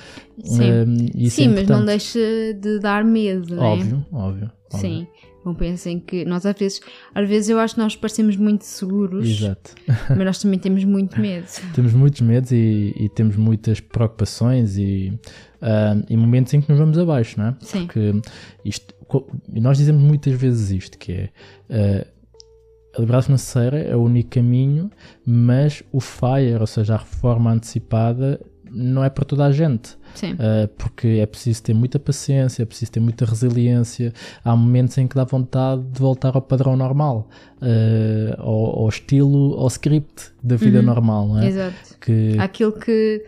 [0.43, 1.09] Sim.
[1.15, 2.19] Isso Sim, é mas não deixa
[2.53, 3.59] de dar medo, é?
[3.59, 4.58] Óbvio, óbvio.
[4.77, 5.07] Sim.
[5.45, 6.81] Não pensem que nós às vezes,
[7.15, 9.73] às vezes eu acho que nós parecemos muito seguros, Exato.
[10.09, 11.47] mas nós também temos muito medo.
[11.73, 15.17] temos muitos medos e, e temos muitas preocupações e,
[15.61, 17.55] ah, e momentos em que nos vamos abaixo, não é?
[17.61, 17.85] Sim.
[17.85, 18.21] Porque
[18.65, 18.93] isto,
[19.49, 21.29] nós dizemos muitas vezes isto, que é
[21.69, 22.05] ah,
[22.95, 24.89] a liberdade financeira é o único caminho,
[25.25, 29.97] mas o FIRE, ou seja, a reforma antecipada, não é para toda a gente.
[30.33, 34.13] Uh, porque é preciso ter muita paciência, é preciso ter muita resiliência.
[34.43, 37.27] Há momentos em que dá vontade de voltar ao padrão normal,
[37.61, 40.85] uh, ao, ao estilo, ao script da vida Uhum.
[40.85, 41.47] normal, não é?
[41.47, 41.75] Exato.
[42.01, 43.23] Que, Aquilo que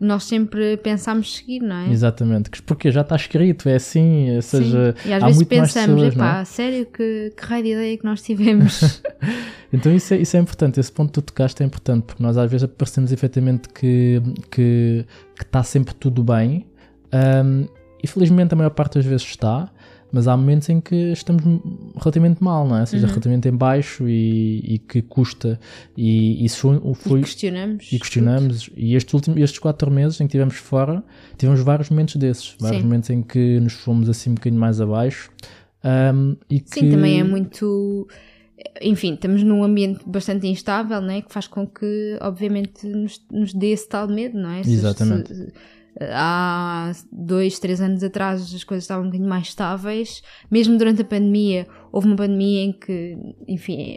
[0.00, 1.90] nós sempre pensámos seguir, não é?
[1.90, 5.08] Exatamente, que- porque já está escrito, é assim, ou seja, Sim.
[5.08, 6.28] E às há vezes muito mais pensamos, pessoas, não é?
[6.28, 9.02] epá, sério, que, que raio de ideia que nós tivemos.
[9.72, 12.38] Então isso é, isso é importante, esse ponto que tu tocaste é importante, porque nós
[12.38, 15.04] às vezes parecemos efetivamente que que
[15.36, 16.64] que está sempre tudo bem,
[17.12, 17.64] ahm,
[18.02, 19.68] e felizmente a maior parte das vezes está,
[20.16, 21.42] mas há momentos em que estamos
[21.96, 22.80] relativamente mal, não é?
[22.80, 23.10] Ou seja, Uhum.
[23.10, 25.60] relativamente em baixo e, e que custa,
[25.96, 27.92] e isso foi, e questionamos.
[27.92, 31.04] e questionamos, e estes, últimos, estes quatro meses em que estivemos fora,
[31.36, 32.84] tivemos vários momentos desses, vários Sim.
[32.86, 35.30] momentos em que nos fomos assim um bocadinho mais abaixo,
[35.84, 36.70] ahm, e que...
[36.80, 38.08] Sim, também é muito.
[38.80, 41.20] Enfim, estamos num ambiente bastante instável, não é?
[41.20, 44.62] Que faz com que, obviamente, nos, nos dê esse tal medo, não é?
[44.62, 45.34] Se- Exatamente.
[45.34, 45.52] se-
[46.00, 50.22] há dois, três anos atrás as coisas estavam um bocadinho mais estáveis.
[50.50, 53.16] Mesmo durante a pandemia, houve uma pandemia em que,
[53.48, 53.96] enfim,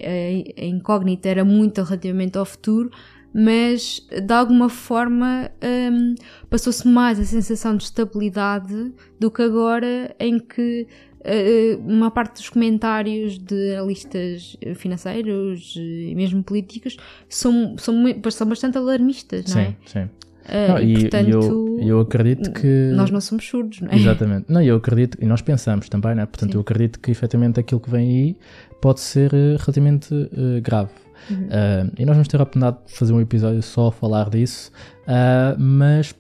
[0.58, 2.90] a, incógnita era muito relativamente ao futuro,
[3.34, 5.52] mas de alguma forma
[5.92, 6.16] hum,
[6.50, 10.88] passou-se mais a sensação de estabilidade do que agora em que
[11.24, 18.78] eh, uma parte dos comentários de analistas financeiros e mesmo políticos são, são, são bastante
[18.78, 19.66] alarmistas, não é?
[19.66, 20.10] Sim, sim.
[20.50, 22.92] Uh, Não, e, e, portanto, eu, eu acredito que.
[22.96, 23.96] nós não somos surdos, não é?
[23.96, 24.46] Exatamente.
[24.50, 26.26] Não, eu acredito, e nós pensamos também, né?
[26.26, 26.58] Portanto, Sim.
[26.58, 28.38] eu acredito que efetivamente aquilo que vem aí
[28.82, 30.92] pode ser eh, relativamente eh, grave.
[31.30, 31.38] Uhum.
[31.38, 34.72] Uh, e nós vamos ter a oportunidade de fazer um episódio só a falar disso,
[35.10, 36.14] uh, mas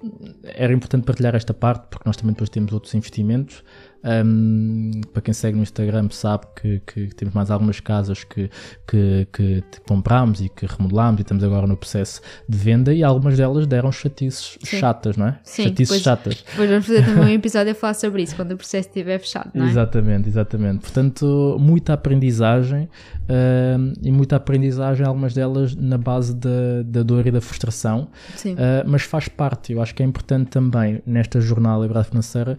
[0.43, 3.63] era importante partilhar esta parte porque nós também depois temos outros investimentos.
[4.02, 8.49] Um, para quem segue no Instagram sabe que, que temos mais algumas casas que,
[8.88, 13.36] que, que comprámos e que remodelámos e estamos agora no processo de venda e algumas
[13.36, 14.78] delas deram chatices Sim.
[14.80, 15.39] chatas, não é?
[15.43, 16.45] Sim, chatices pois- chatas.
[16.49, 19.52] Depois vamos fazer também um episódio a falar sobre isso quando o processo estiver fechado,
[19.54, 19.69] não é?
[19.69, 20.80] Exatamente, exatamente.
[20.80, 22.88] Portanto, muita aprendizagem
[23.28, 28.56] ahm, e muita aprendizagem, algumas delas na base da, da dor e da frustração, Sim.
[28.58, 29.74] ah, mas faz parte.
[29.74, 32.58] Eu acho que é importante também nesta jornada da liberdade financeira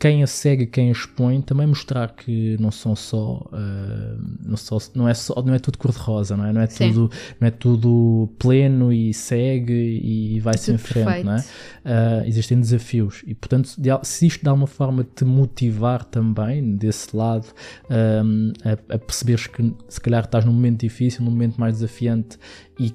[0.00, 4.78] quem a segue, quem a expõe, também mostrar que não são só, ah, não, só
[4.94, 6.52] não é só, não é tudo cor de rosa, não é?
[6.54, 6.88] Não é Sim.
[6.88, 11.26] tudo, não é tudo pleno e segue e vai-se em frente, perfeito.
[11.26, 11.40] não é?
[11.40, 17.14] Uh, existem desafios e portanto de se isto de alguma forma te motivar também desse
[17.14, 17.48] lado
[17.90, 22.38] um, a, a perceberes que se calhar estás num momento difícil, num momento mais desafiante
[22.78, 22.94] e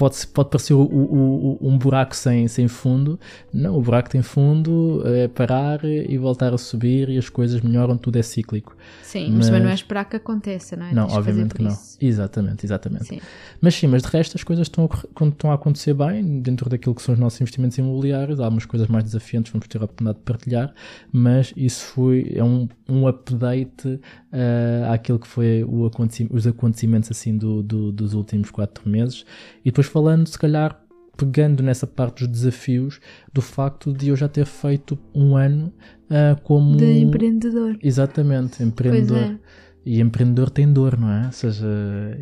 [0.00, 3.20] pode, pode parecer o- o- o- um buraco sem, sem fundo
[3.52, 7.96] não, o buraco tem fundo é parar e voltar a subir e as coisas melhoram,
[7.98, 10.94] tudo é cíclico Sim, mas, também mas- não é esperar que aconteça, não é?
[10.94, 11.98] não, Tens obviamente que não isso.
[12.00, 13.20] exatamente, exatamente Sim.
[13.60, 16.94] mas sim, mas de resto as coisas estão a, estão a acontecer bem, dentro daquilo
[16.94, 20.18] que são os nossos investimentos imobiliários, há algumas coisas mais desafiantes, vamos ter a oportunidade
[20.18, 20.72] de partilhar,
[21.12, 27.10] mas isso foi, é um, um update uh, àquilo que foi o aconteci- os acontecimentos
[27.10, 29.24] assim do, do- dos últimos quatro meses.
[29.64, 30.80] E depois falando, se calhar,
[31.16, 33.00] pegando nessa parte dos desafios,
[33.32, 35.72] do facto de eu já ter feito um ano
[36.10, 36.76] uh, como...
[36.76, 37.78] De empreendedor.
[37.82, 39.18] Exatamente, empreendedor.
[39.18, 39.36] é.
[39.84, 41.26] E empreendedor tem dor, não é?
[41.26, 41.66] Ou seja,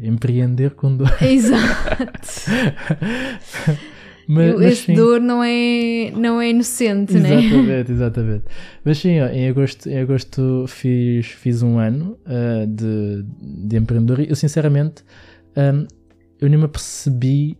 [0.02, 1.12] empreender com dor.
[1.22, 2.28] Exato.
[4.28, 7.42] Mas, mas Esse sim, dor não é, não é inocente, né?
[7.42, 8.44] Exatamente, exatamente.
[8.84, 14.20] Mas sim, ó, em agosto, em agosto fiz, fiz um ano ah, de, de empreendedor
[14.20, 15.02] e eu sinceramente
[15.56, 15.86] ahm,
[16.40, 17.58] eu nem me apercebi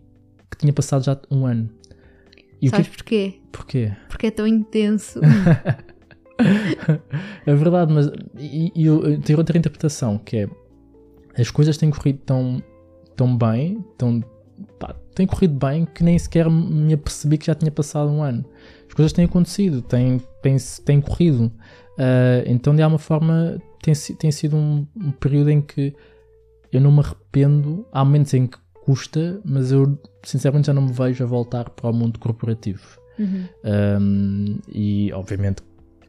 [0.49, 1.69] que tinha passado já um ano.
[2.61, 3.39] E que Sabes porquê?
[3.51, 3.91] porquê?
[4.09, 5.19] Porque é tão intenso.
[7.45, 10.49] É verdade, mas e, e eu tenho outra interpretação que é
[11.37, 12.63] as coisas têm corrido tão,
[13.15, 14.23] tão bem, tão,
[14.79, 18.45] pá, têm corrido bem que nem sequer me apercebi que já tinha passado um ano.
[18.87, 21.51] As coisas têm acontecido, têm, têm, têm corrido.
[21.97, 25.93] Ah, então, de alguma forma, tem, tem sido um, um período em que
[26.71, 27.85] eu não me arrependo.
[27.91, 28.57] Há momentos em que
[28.89, 32.99] custa, mas eu sinceramente já não me vejo a voltar para o mundo corporativo.
[33.19, 33.45] Uhum.
[33.63, 35.61] Ahm, e obviamente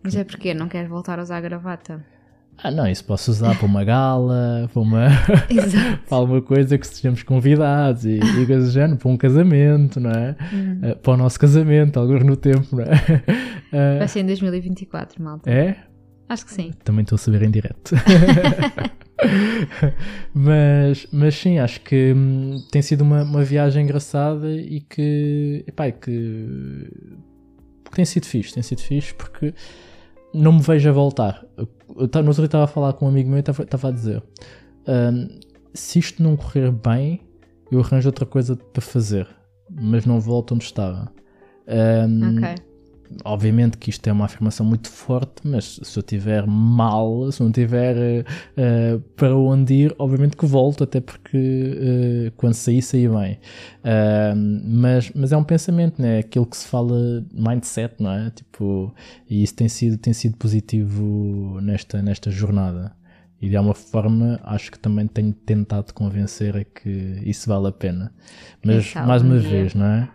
[0.03, 2.03] Mas é porque não queres voltar a usar a gravata.
[2.57, 5.09] Ah, não, isso posso usar para uma gala, para, uma,
[6.09, 10.11] para alguma coisa que sejamos convidados e, e coisas do género, para um casamento, não
[10.11, 10.37] é?
[10.51, 10.81] Uhum.
[10.83, 12.91] Ah, para o nosso casamento, alguns no tempo, não é?
[13.73, 15.49] Ah, Vai ser em 2024, malta.
[15.49, 15.77] é?
[16.29, 16.73] Acho que sim.
[16.83, 17.95] Também estou a saber em direto.
[20.35, 25.91] mas, mas sim, acho que hum, tem sido uma, uma viagem engraçada e que, epá,
[25.91, 26.89] que,
[27.85, 29.55] que tem sido fixe, tem sido fixe porque
[30.33, 31.45] não me vejo a voltar.
[31.57, 33.91] Eu, eu, no outro dia estava a falar com um amigo meu e estava, a
[33.91, 34.23] dizer
[34.87, 35.29] hum,
[35.75, 37.21] se isto não correr bem,
[37.71, 39.27] eu arranjo outra coisa para fazer,
[39.71, 41.13] mas não volto onde estava.
[41.69, 42.70] Hum, Ok.
[43.25, 47.51] Obviamente que isto é uma afirmação muito forte, mas se eu tiver mal, se não
[47.51, 48.25] tiver
[48.57, 53.39] eh, para onde ir, obviamente que volto, até porque eh, quando sair, saí bem.
[54.65, 56.19] Mas, mas é um pensamento, né?
[56.21, 58.31] Aquilo que se fala mindset, não é?
[58.31, 58.95] Tipo,
[59.29, 62.93] e isso tem sido, tem sido positivo nesta, nesta jornada.
[63.41, 67.73] E de alguma forma acho que também tenho tentado convencer a que isso vale a
[67.73, 68.13] pena.
[68.63, 70.11] Mas sabe, mais um uma vez, não é?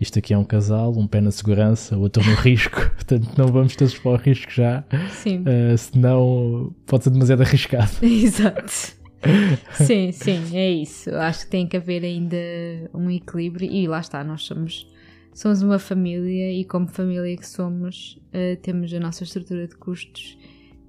[0.00, 3.48] Isto aqui é um casal, um pé na segurança, o outro no risco, portanto não
[3.48, 5.42] vamos todos para o risco já, Sim.
[5.44, 7.90] eh, senão pode ser demasiado arriscado.
[8.02, 8.96] Exato.
[9.72, 11.10] Sim, sim, é isso.
[11.16, 12.36] Acho que tem que haver ainda
[12.94, 14.86] um equilíbrio e lá está, nós somos,
[15.34, 20.38] somos uma família e como família que somos, eh, temos a nossa estrutura de custos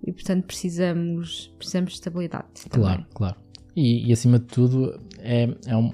[0.05, 2.45] e portanto precisamos, precisamos de estabilidade.
[2.69, 3.07] Claro, também.
[3.13, 3.35] claro.
[3.75, 5.91] E, e, acima de tudo, é, é um,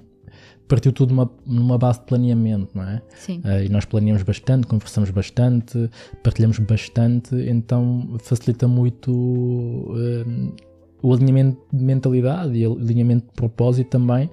[0.67, 3.01] partiu tudo numa, numa base de planeamento, não é?
[3.15, 5.89] Sim, Eh, e nós planeamos bastante, conversamos bastante,
[6.23, 10.51] partilhamos bastante, então facilita muito eh,
[11.01, 14.29] o alinhamento de mentalidade e o alinhamento de propósito também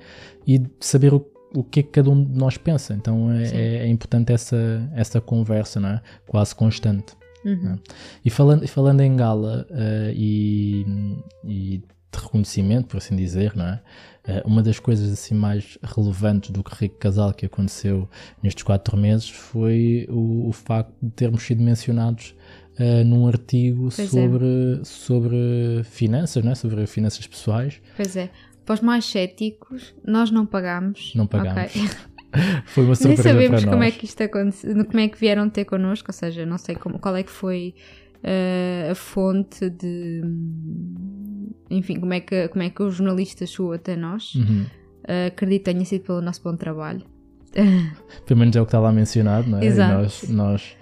[0.47, 2.95] e saber o, o que é que cada um de nós pensa.
[2.95, 6.01] Então é, é- é importante essa, essa conversa, não é?
[6.27, 7.15] Quase constante.
[7.45, 7.77] Uhum.
[8.25, 10.87] E falando, e falando em gala eh, e,
[11.45, 11.83] e
[12.13, 13.81] de reconhecimento, por assim dizer, não é?
[14.25, 18.09] Uh, uma das coisas assim mais relevantes do Rico Casal que aconteceu
[18.41, 22.37] nestes quatro meses foi o, o facto de termos sido mencionados
[22.79, 24.07] uh, num artigo Pois é.
[24.07, 26.55] sobre, sobre finanças, não é?
[26.55, 27.81] sobre finanças pessoais.
[27.97, 28.31] Pois é.
[28.65, 31.13] Para os mais céticos, nós não pagamos.
[31.17, 31.75] Não pagamos.
[31.75, 31.83] Ok.
[32.67, 35.51] Foi uma Nem surpresa sabemos para como é que isto aconteceu, como é que vieram
[35.51, 37.75] ter connosco, ou seja, não sei como, qual é que foi
[38.23, 40.23] eh, a fonte de.
[41.73, 44.35] Enfim, como é, que, como é que o jornalista chegou até nós.
[44.35, 44.67] Uhum.
[45.09, 47.03] Eh, acredito que tenha sido pelo nosso bom trabalho.
[48.27, 49.65] Pelo menos é o que está lá mencionado, não é?
[49.65, 49.93] E Exato.
[49.95, 50.77] nós, nós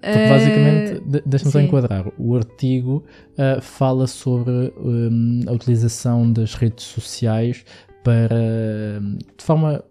[0.00, 3.04] Porque Eh, basicamente, de- deixa-me só enquadrar, o artigo
[3.36, 7.64] ah, fala sobre hum, a utilização das redes sociais
[8.04, 8.36] para,
[9.02, 9.82] hum, de forma,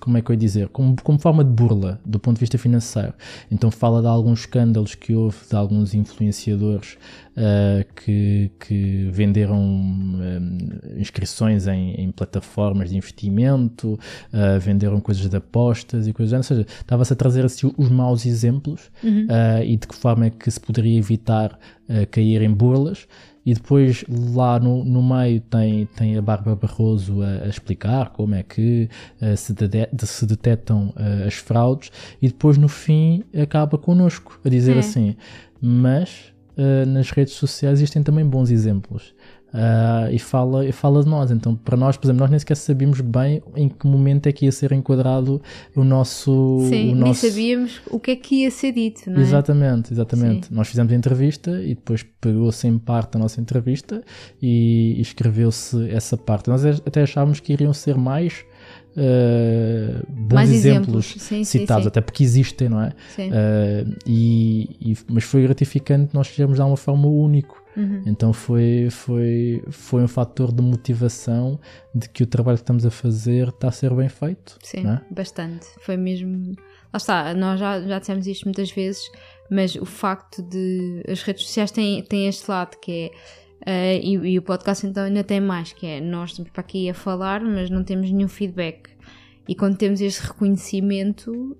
[0.00, 2.58] como é que eu ia dizer, como, como forma de burla do ponto de vista
[2.58, 3.14] financeiro.
[3.50, 6.98] Então fala de alguns escândalos que houve de alguns influenciadores
[7.36, 10.58] ah, que, que venderam hum,
[10.96, 13.98] inscrições em, em plataformas de investimento,
[14.32, 16.46] ah, venderam coisas de apostas e coisas género.
[16.48, 19.26] Ou seja, estava-se a trazer assim, os maus exemplos Uhum.
[19.28, 21.58] ah, e de que forma é que se poderia evitar
[22.10, 23.06] cair em burlas.
[23.46, 28.34] E depois lá no, no meio tem, tem a Bárbara Barroso a, a explicar como
[28.34, 28.88] é que
[29.22, 34.40] ah, se, dede- de- se detectam ah, as fraudes e depois no fim acaba connosco
[34.44, 34.80] a dizer É.
[34.80, 35.14] assim,
[35.60, 39.14] mas ah, nas redes sociais existem também bons exemplos.
[39.52, 41.30] Ah, e, fala, e fala de nós.
[41.30, 44.44] Então, para nós, por exemplo, nós nem sequer sabíamos bem em que momento é que
[44.44, 45.40] ia ser enquadrado
[45.74, 46.66] o nosso.
[46.68, 47.26] Sim, o nem nosso...
[47.26, 49.22] sabíamos o que é que ia ser dito, não é?
[49.22, 50.52] Exatamente, exatamente.
[50.52, 54.02] Nós fizemos a entrevista e depois pegou-se em parte a nossa entrevista
[54.42, 56.48] e, e escreveu-se essa parte.
[56.48, 58.44] Nós até achávamos que iriam ser mais
[58.96, 61.88] eh, bons Mais exemplos, exemplos, sim, sim, citados, sim.
[61.88, 62.92] até porque existem, não é?
[63.14, 63.30] Sim.
[63.32, 67.62] Eh, e, e- mas foi gratificante nós fizemos de uma forma único.
[67.76, 68.02] Uhum.
[68.06, 71.60] Então foi, foi, foi um fator de motivação
[71.94, 74.58] de que o trabalho que estamos a fazer está a ser bem feito.
[74.62, 75.00] Sim, é?
[75.10, 75.66] bastante.
[75.80, 76.54] Foi mesmo.
[76.92, 79.02] Lá está, nós já, já dissemos isto muitas vezes,
[79.50, 81.02] mas o facto de.
[81.08, 83.10] As redes sociais têm, têm este lado que
[83.66, 83.96] é.
[83.96, 86.88] eh, e, e o podcast então ainda tem mais, que é nós estamos para aqui
[86.88, 88.96] a falar, mas não temos nenhum feedback.
[89.48, 91.56] E quando temos este reconhecimento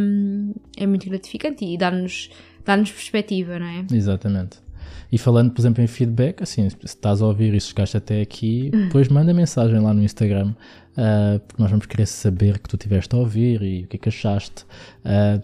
[0.00, 2.30] hum, é muito gratificante e dá-nos
[2.64, 3.86] dá perspectiva, não é?
[3.92, 4.65] Exatamente.
[5.10, 8.70] E falando, por exemplo, em feedback, assim, se estás a ouvir e chegaste até aqui,
[8.72, 10.54] depois manda mensagem lá no Instagram,
[10.96, 13.98] ah, porque nós vamos querer saber que tu estiveste a ouvir e o que é
[13.98, 14.64] que achaste.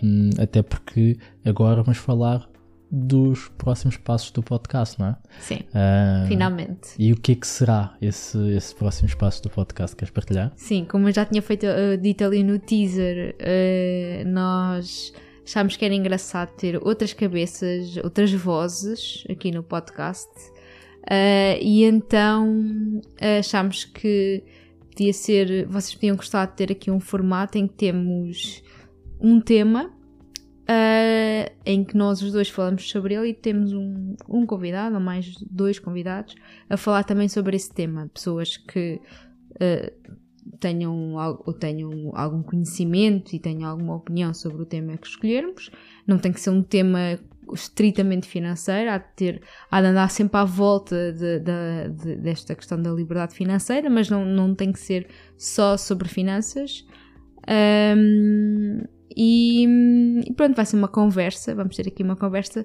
[0.03, 2.49] Hum, até porque agora vamos falar
[2.95, 5.17] dos próximos passos do podcast, não é?
[5.41, 6.91] Sim, Ah, finalmente.
[6.99, 9.97] E o que é que será esse, esse próximo espaço do podcast?
[9.97, 10.53] Queres partilhar?
[10.57, 15.11] Sim, como eu já tinha feito, uh, dito ali no teaser, uh, nós
[15.45, 20.31] achámos que era engraçado ter outras cabeças, outras vozes aqui no podcast.
[21.03, 23.01] Uh, e então
[23.39, 24.45] achámos que
[24.91, 25.67] podia ser.
[25.67, 28.63] Vocês podiam gostar de ter aqui um formato em que temos
[29.21, 29.93] um tema
[30.63, 35.01] uh, em que nós os dois falamos sobre ele e temos um, um convidado, ou
[35.01, 36.35] mais dois convidados,
[36.69, 38.11] a falar também sobre esse tema.
[38.13, 39.01] Pessoas que
[39.55, 40.17] uh,
[40.61, 41.15] tenham,
[41.45, 45.71] ou tenham algum conhecimento e tenham alguma opinião sobre o tema que escolhermos.
[46.07, 47.19] Não tem que ser um tema
[47.53, 52.55] estritamente financeiro, há de, ter, há de andar sempre à volta de- de- de- desta
[52.55, 56.87] questão da liberdade financeira, mas não, não tem que ser só sobre finanças.
[57.49, 58.85] Ahm,
[59.17, 59.67] e,
[60.27, 62.65] e pronto, vai ser uma conversa, vamos ter aqui uma conversa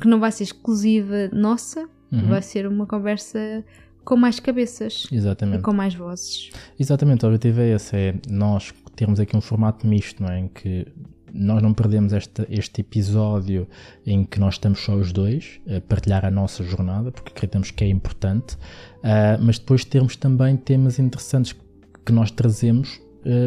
[0.00, 2.28] que não vai ser exclusiva nossa, Uhum.
[2.28, 3.64] vai ser uma conversa
[4.04, 5.62] com mais cabeças e Exatamente.
[5.62, 6.50] com mais vozes.
[6.78, 10.40] Exatamente, o objetivo é esse, é nós termos aqui um formato misto, não é?
[10.40, 10.86] Em que
[11.32, 13.66] nós não perdemos este, este episódio
[14.04, 17.84] em que nós estamos só os dois a partilhar a nossa jornada, porque acreditamos que
[17.84, 18.56] é importante,
[19.02, 21.54] ah, mas depois termos também temas interessantes
[22.04, 23.00] que nós trazemos,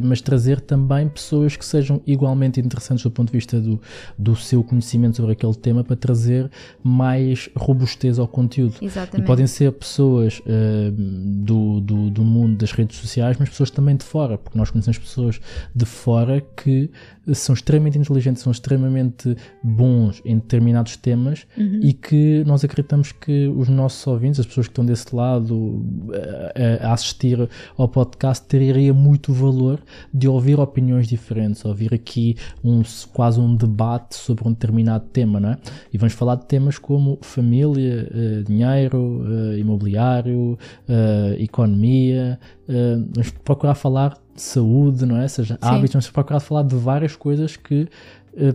[0.03, 3.79] mas trazer também pessoas que sejam igualmente interessantes do ponto de vista do,
[4.17, 6.49] do seu conhecimento sobre aquele tema para trazer
[6.83, 8.75] mais robustez ao conteúdo.
[8.81, 9.25] E Exatamente.
[9.27, 14.03] podem ser pessoas eh, do, do, do mundo das redes sociais, mas pessoas também de
[14.03, 15.39] fora, porque nós conhecemos pessoas
[15.75, 16.89] de fora que
[17.33, 21.79] são extremamente inteligentes, são extremamente bons em determinados temas Uhum.
[21.81, 25.81] e que nós acreditamos que os nossos ouvintes, as pessoas que estão desse lado
[26.13, 27.47] eh, a, a assistir
[27.77, 29.62] ao podcast, teria muito valor
[30.13, 35.49] de ouvir opiniões diferentes, ouvir aqui um, quase um debate sobre um determinado tema, não
[35.49, 35.57] é?
[35.91, 40.57] E vamos falar de temas como família, eh, dinheiro, eh, imobiliário,
[40.87, 42.39] eh, economia,
[43.13, 45.23] vamos procurar falar de saúde, não é?
[45.23, 47.87] Ou seja, hábitos, vamos procurar falar de várias coisas que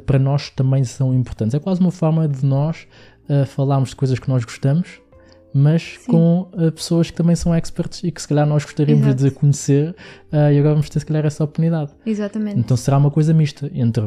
[0.07, 1.55] para nós também são importantes.
[1.55, 2.87] É quase uma forma de nós
[3.47, 5.01] falarmos de coisas que nós gostamos,
[5.53, 6.11] mas Sim.
[6.13, 9.25] com uh, pessoas que também são experts e que se calhar nós gostaríamos Exato.
[9.25, 9.91] de conhecer
[10.33, 11.91] uh, e agora vamos ter se calhar essa oportunidade.
[12.05, 12.59] Exatamente.
[12.61, 14.03] Então será uma coisa mista entre,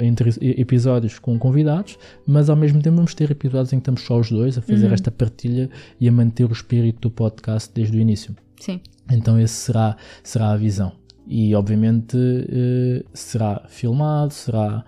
[0.00, 0.30] entre
[0.60, 4.30] episódios com convidados, mas ao mesmo tempo vamos ter episódios em que estamos só os
[4.30, 4.94] dois a fazer Uhum.
[4.94, 5.70] esta partilha
[6.00, 8.34] e a manter o espírito do podcast desde o início.
[8.60, 8.80] Sim.
[9.10, 10.92] Então esse será, será a visão.
[11.26, 14.84] E obviamente eh, será filmado, será.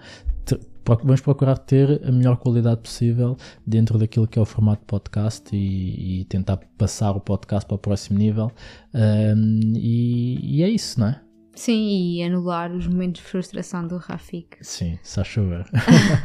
[0.87, 5.55] Vamos procurar ter a melhor qualidade possível dentro daquilo que é o formato de podcast
[5.55, 8.51] e, e tentar passar o podcast para o próximo nível.
[8.93, 11.21] Ahm, e, e é isso, não é?
[11.55, 14.57] Sim, e anular os momentos de frustração do Rafik.
[14.61, 15.65] Sim, se chover.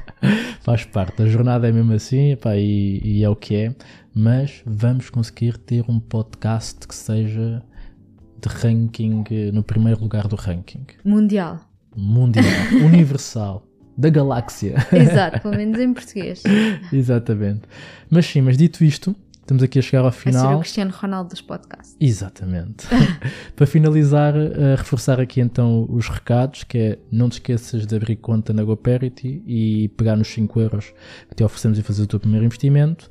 [0.61, 1.21] Faz parte.
[1.21, 3.75] A jornada é mesmo assim epá, e, e é o que é.
[4.13, 7.63] Mas vamos conseguir ter um podcast que seja
[8.41, 10.85] de ranking, eh, no primeiro lugar do ranking.
[11.05, 11.59] Mundial.
[11.95, 12.45] Mundial,
[12.83, 13.63] universal,
[13.99, 14.75] da galáxia.
[14.93, 16.41] Exato, pelo menos em português.
[16.91, 17.63] Exatamente.
[18.09, 20.59] Mas sim, mas dito isto, estamos aqui a chegar ao A ser o final.
[20.61, 21.97] Cristiano Ronaldo dos podcasts.
[21.99, 22.87] Exatamente.
[23.57, 28.15] Para finalizar, eh, reforçar aqui então os recados, que é não te esqueças de abrir
[28.15, 30.93] conta na GoParity e pegar nos 5 euros
[31.27, 33.09] que te oferecemos e fazer o teu primeiro investimento.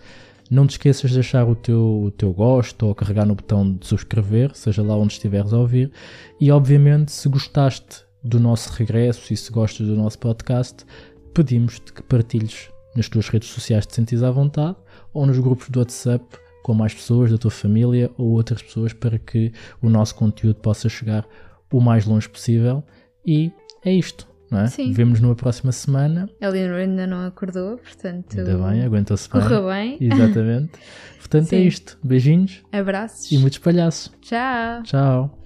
[0.50, 3.86] Não te esqueças de deixar o teu, o teu gosto ou carregar no botão de
[3.86, 5.92] subscrever, seja lá onde estiveres a ouvir.
[6.40, 10.84] E obviamente, se gostaste do nosso regresso e se gostas do nosso podcast,
[11.32, 14.76] pedimos-te que partilhes nas tuas redes sociais te sentires à vontade
[15.12, 16.24] ou nos grupos do WhatsApp
[16.62, 20.88] com mais pessoas da tua família ou outras pessoas para que o nosso conteúdo possa
[20.88, 21.26] chegar
[21.72, 22.82] o mais longe possível.
[23.24, 23.50] E
[23.84, 24.66] é isto, não é?
[24.66, 24.92] Sim.
[24.92, 26.28] Vemo-nos numa próxima semana.
[26.42, 28.38] A Leonor ainda não acordou, portanto.
[28.38, 29.40] Ainda bem, aguentou-se bem.
[29.40, 29.96] Correu bem.
[30.00, 30.72] Exatamente.
[31.18, 31.66] Portanto, é Sim.
[31.66, 31.98] isto.
[32.02, 33.30] Beijinhos Abraços.
[33.30, 34.12] e muitos palhaços.
[34.20, 34.82] Tchau.
[34.82, 35.38] Tchau.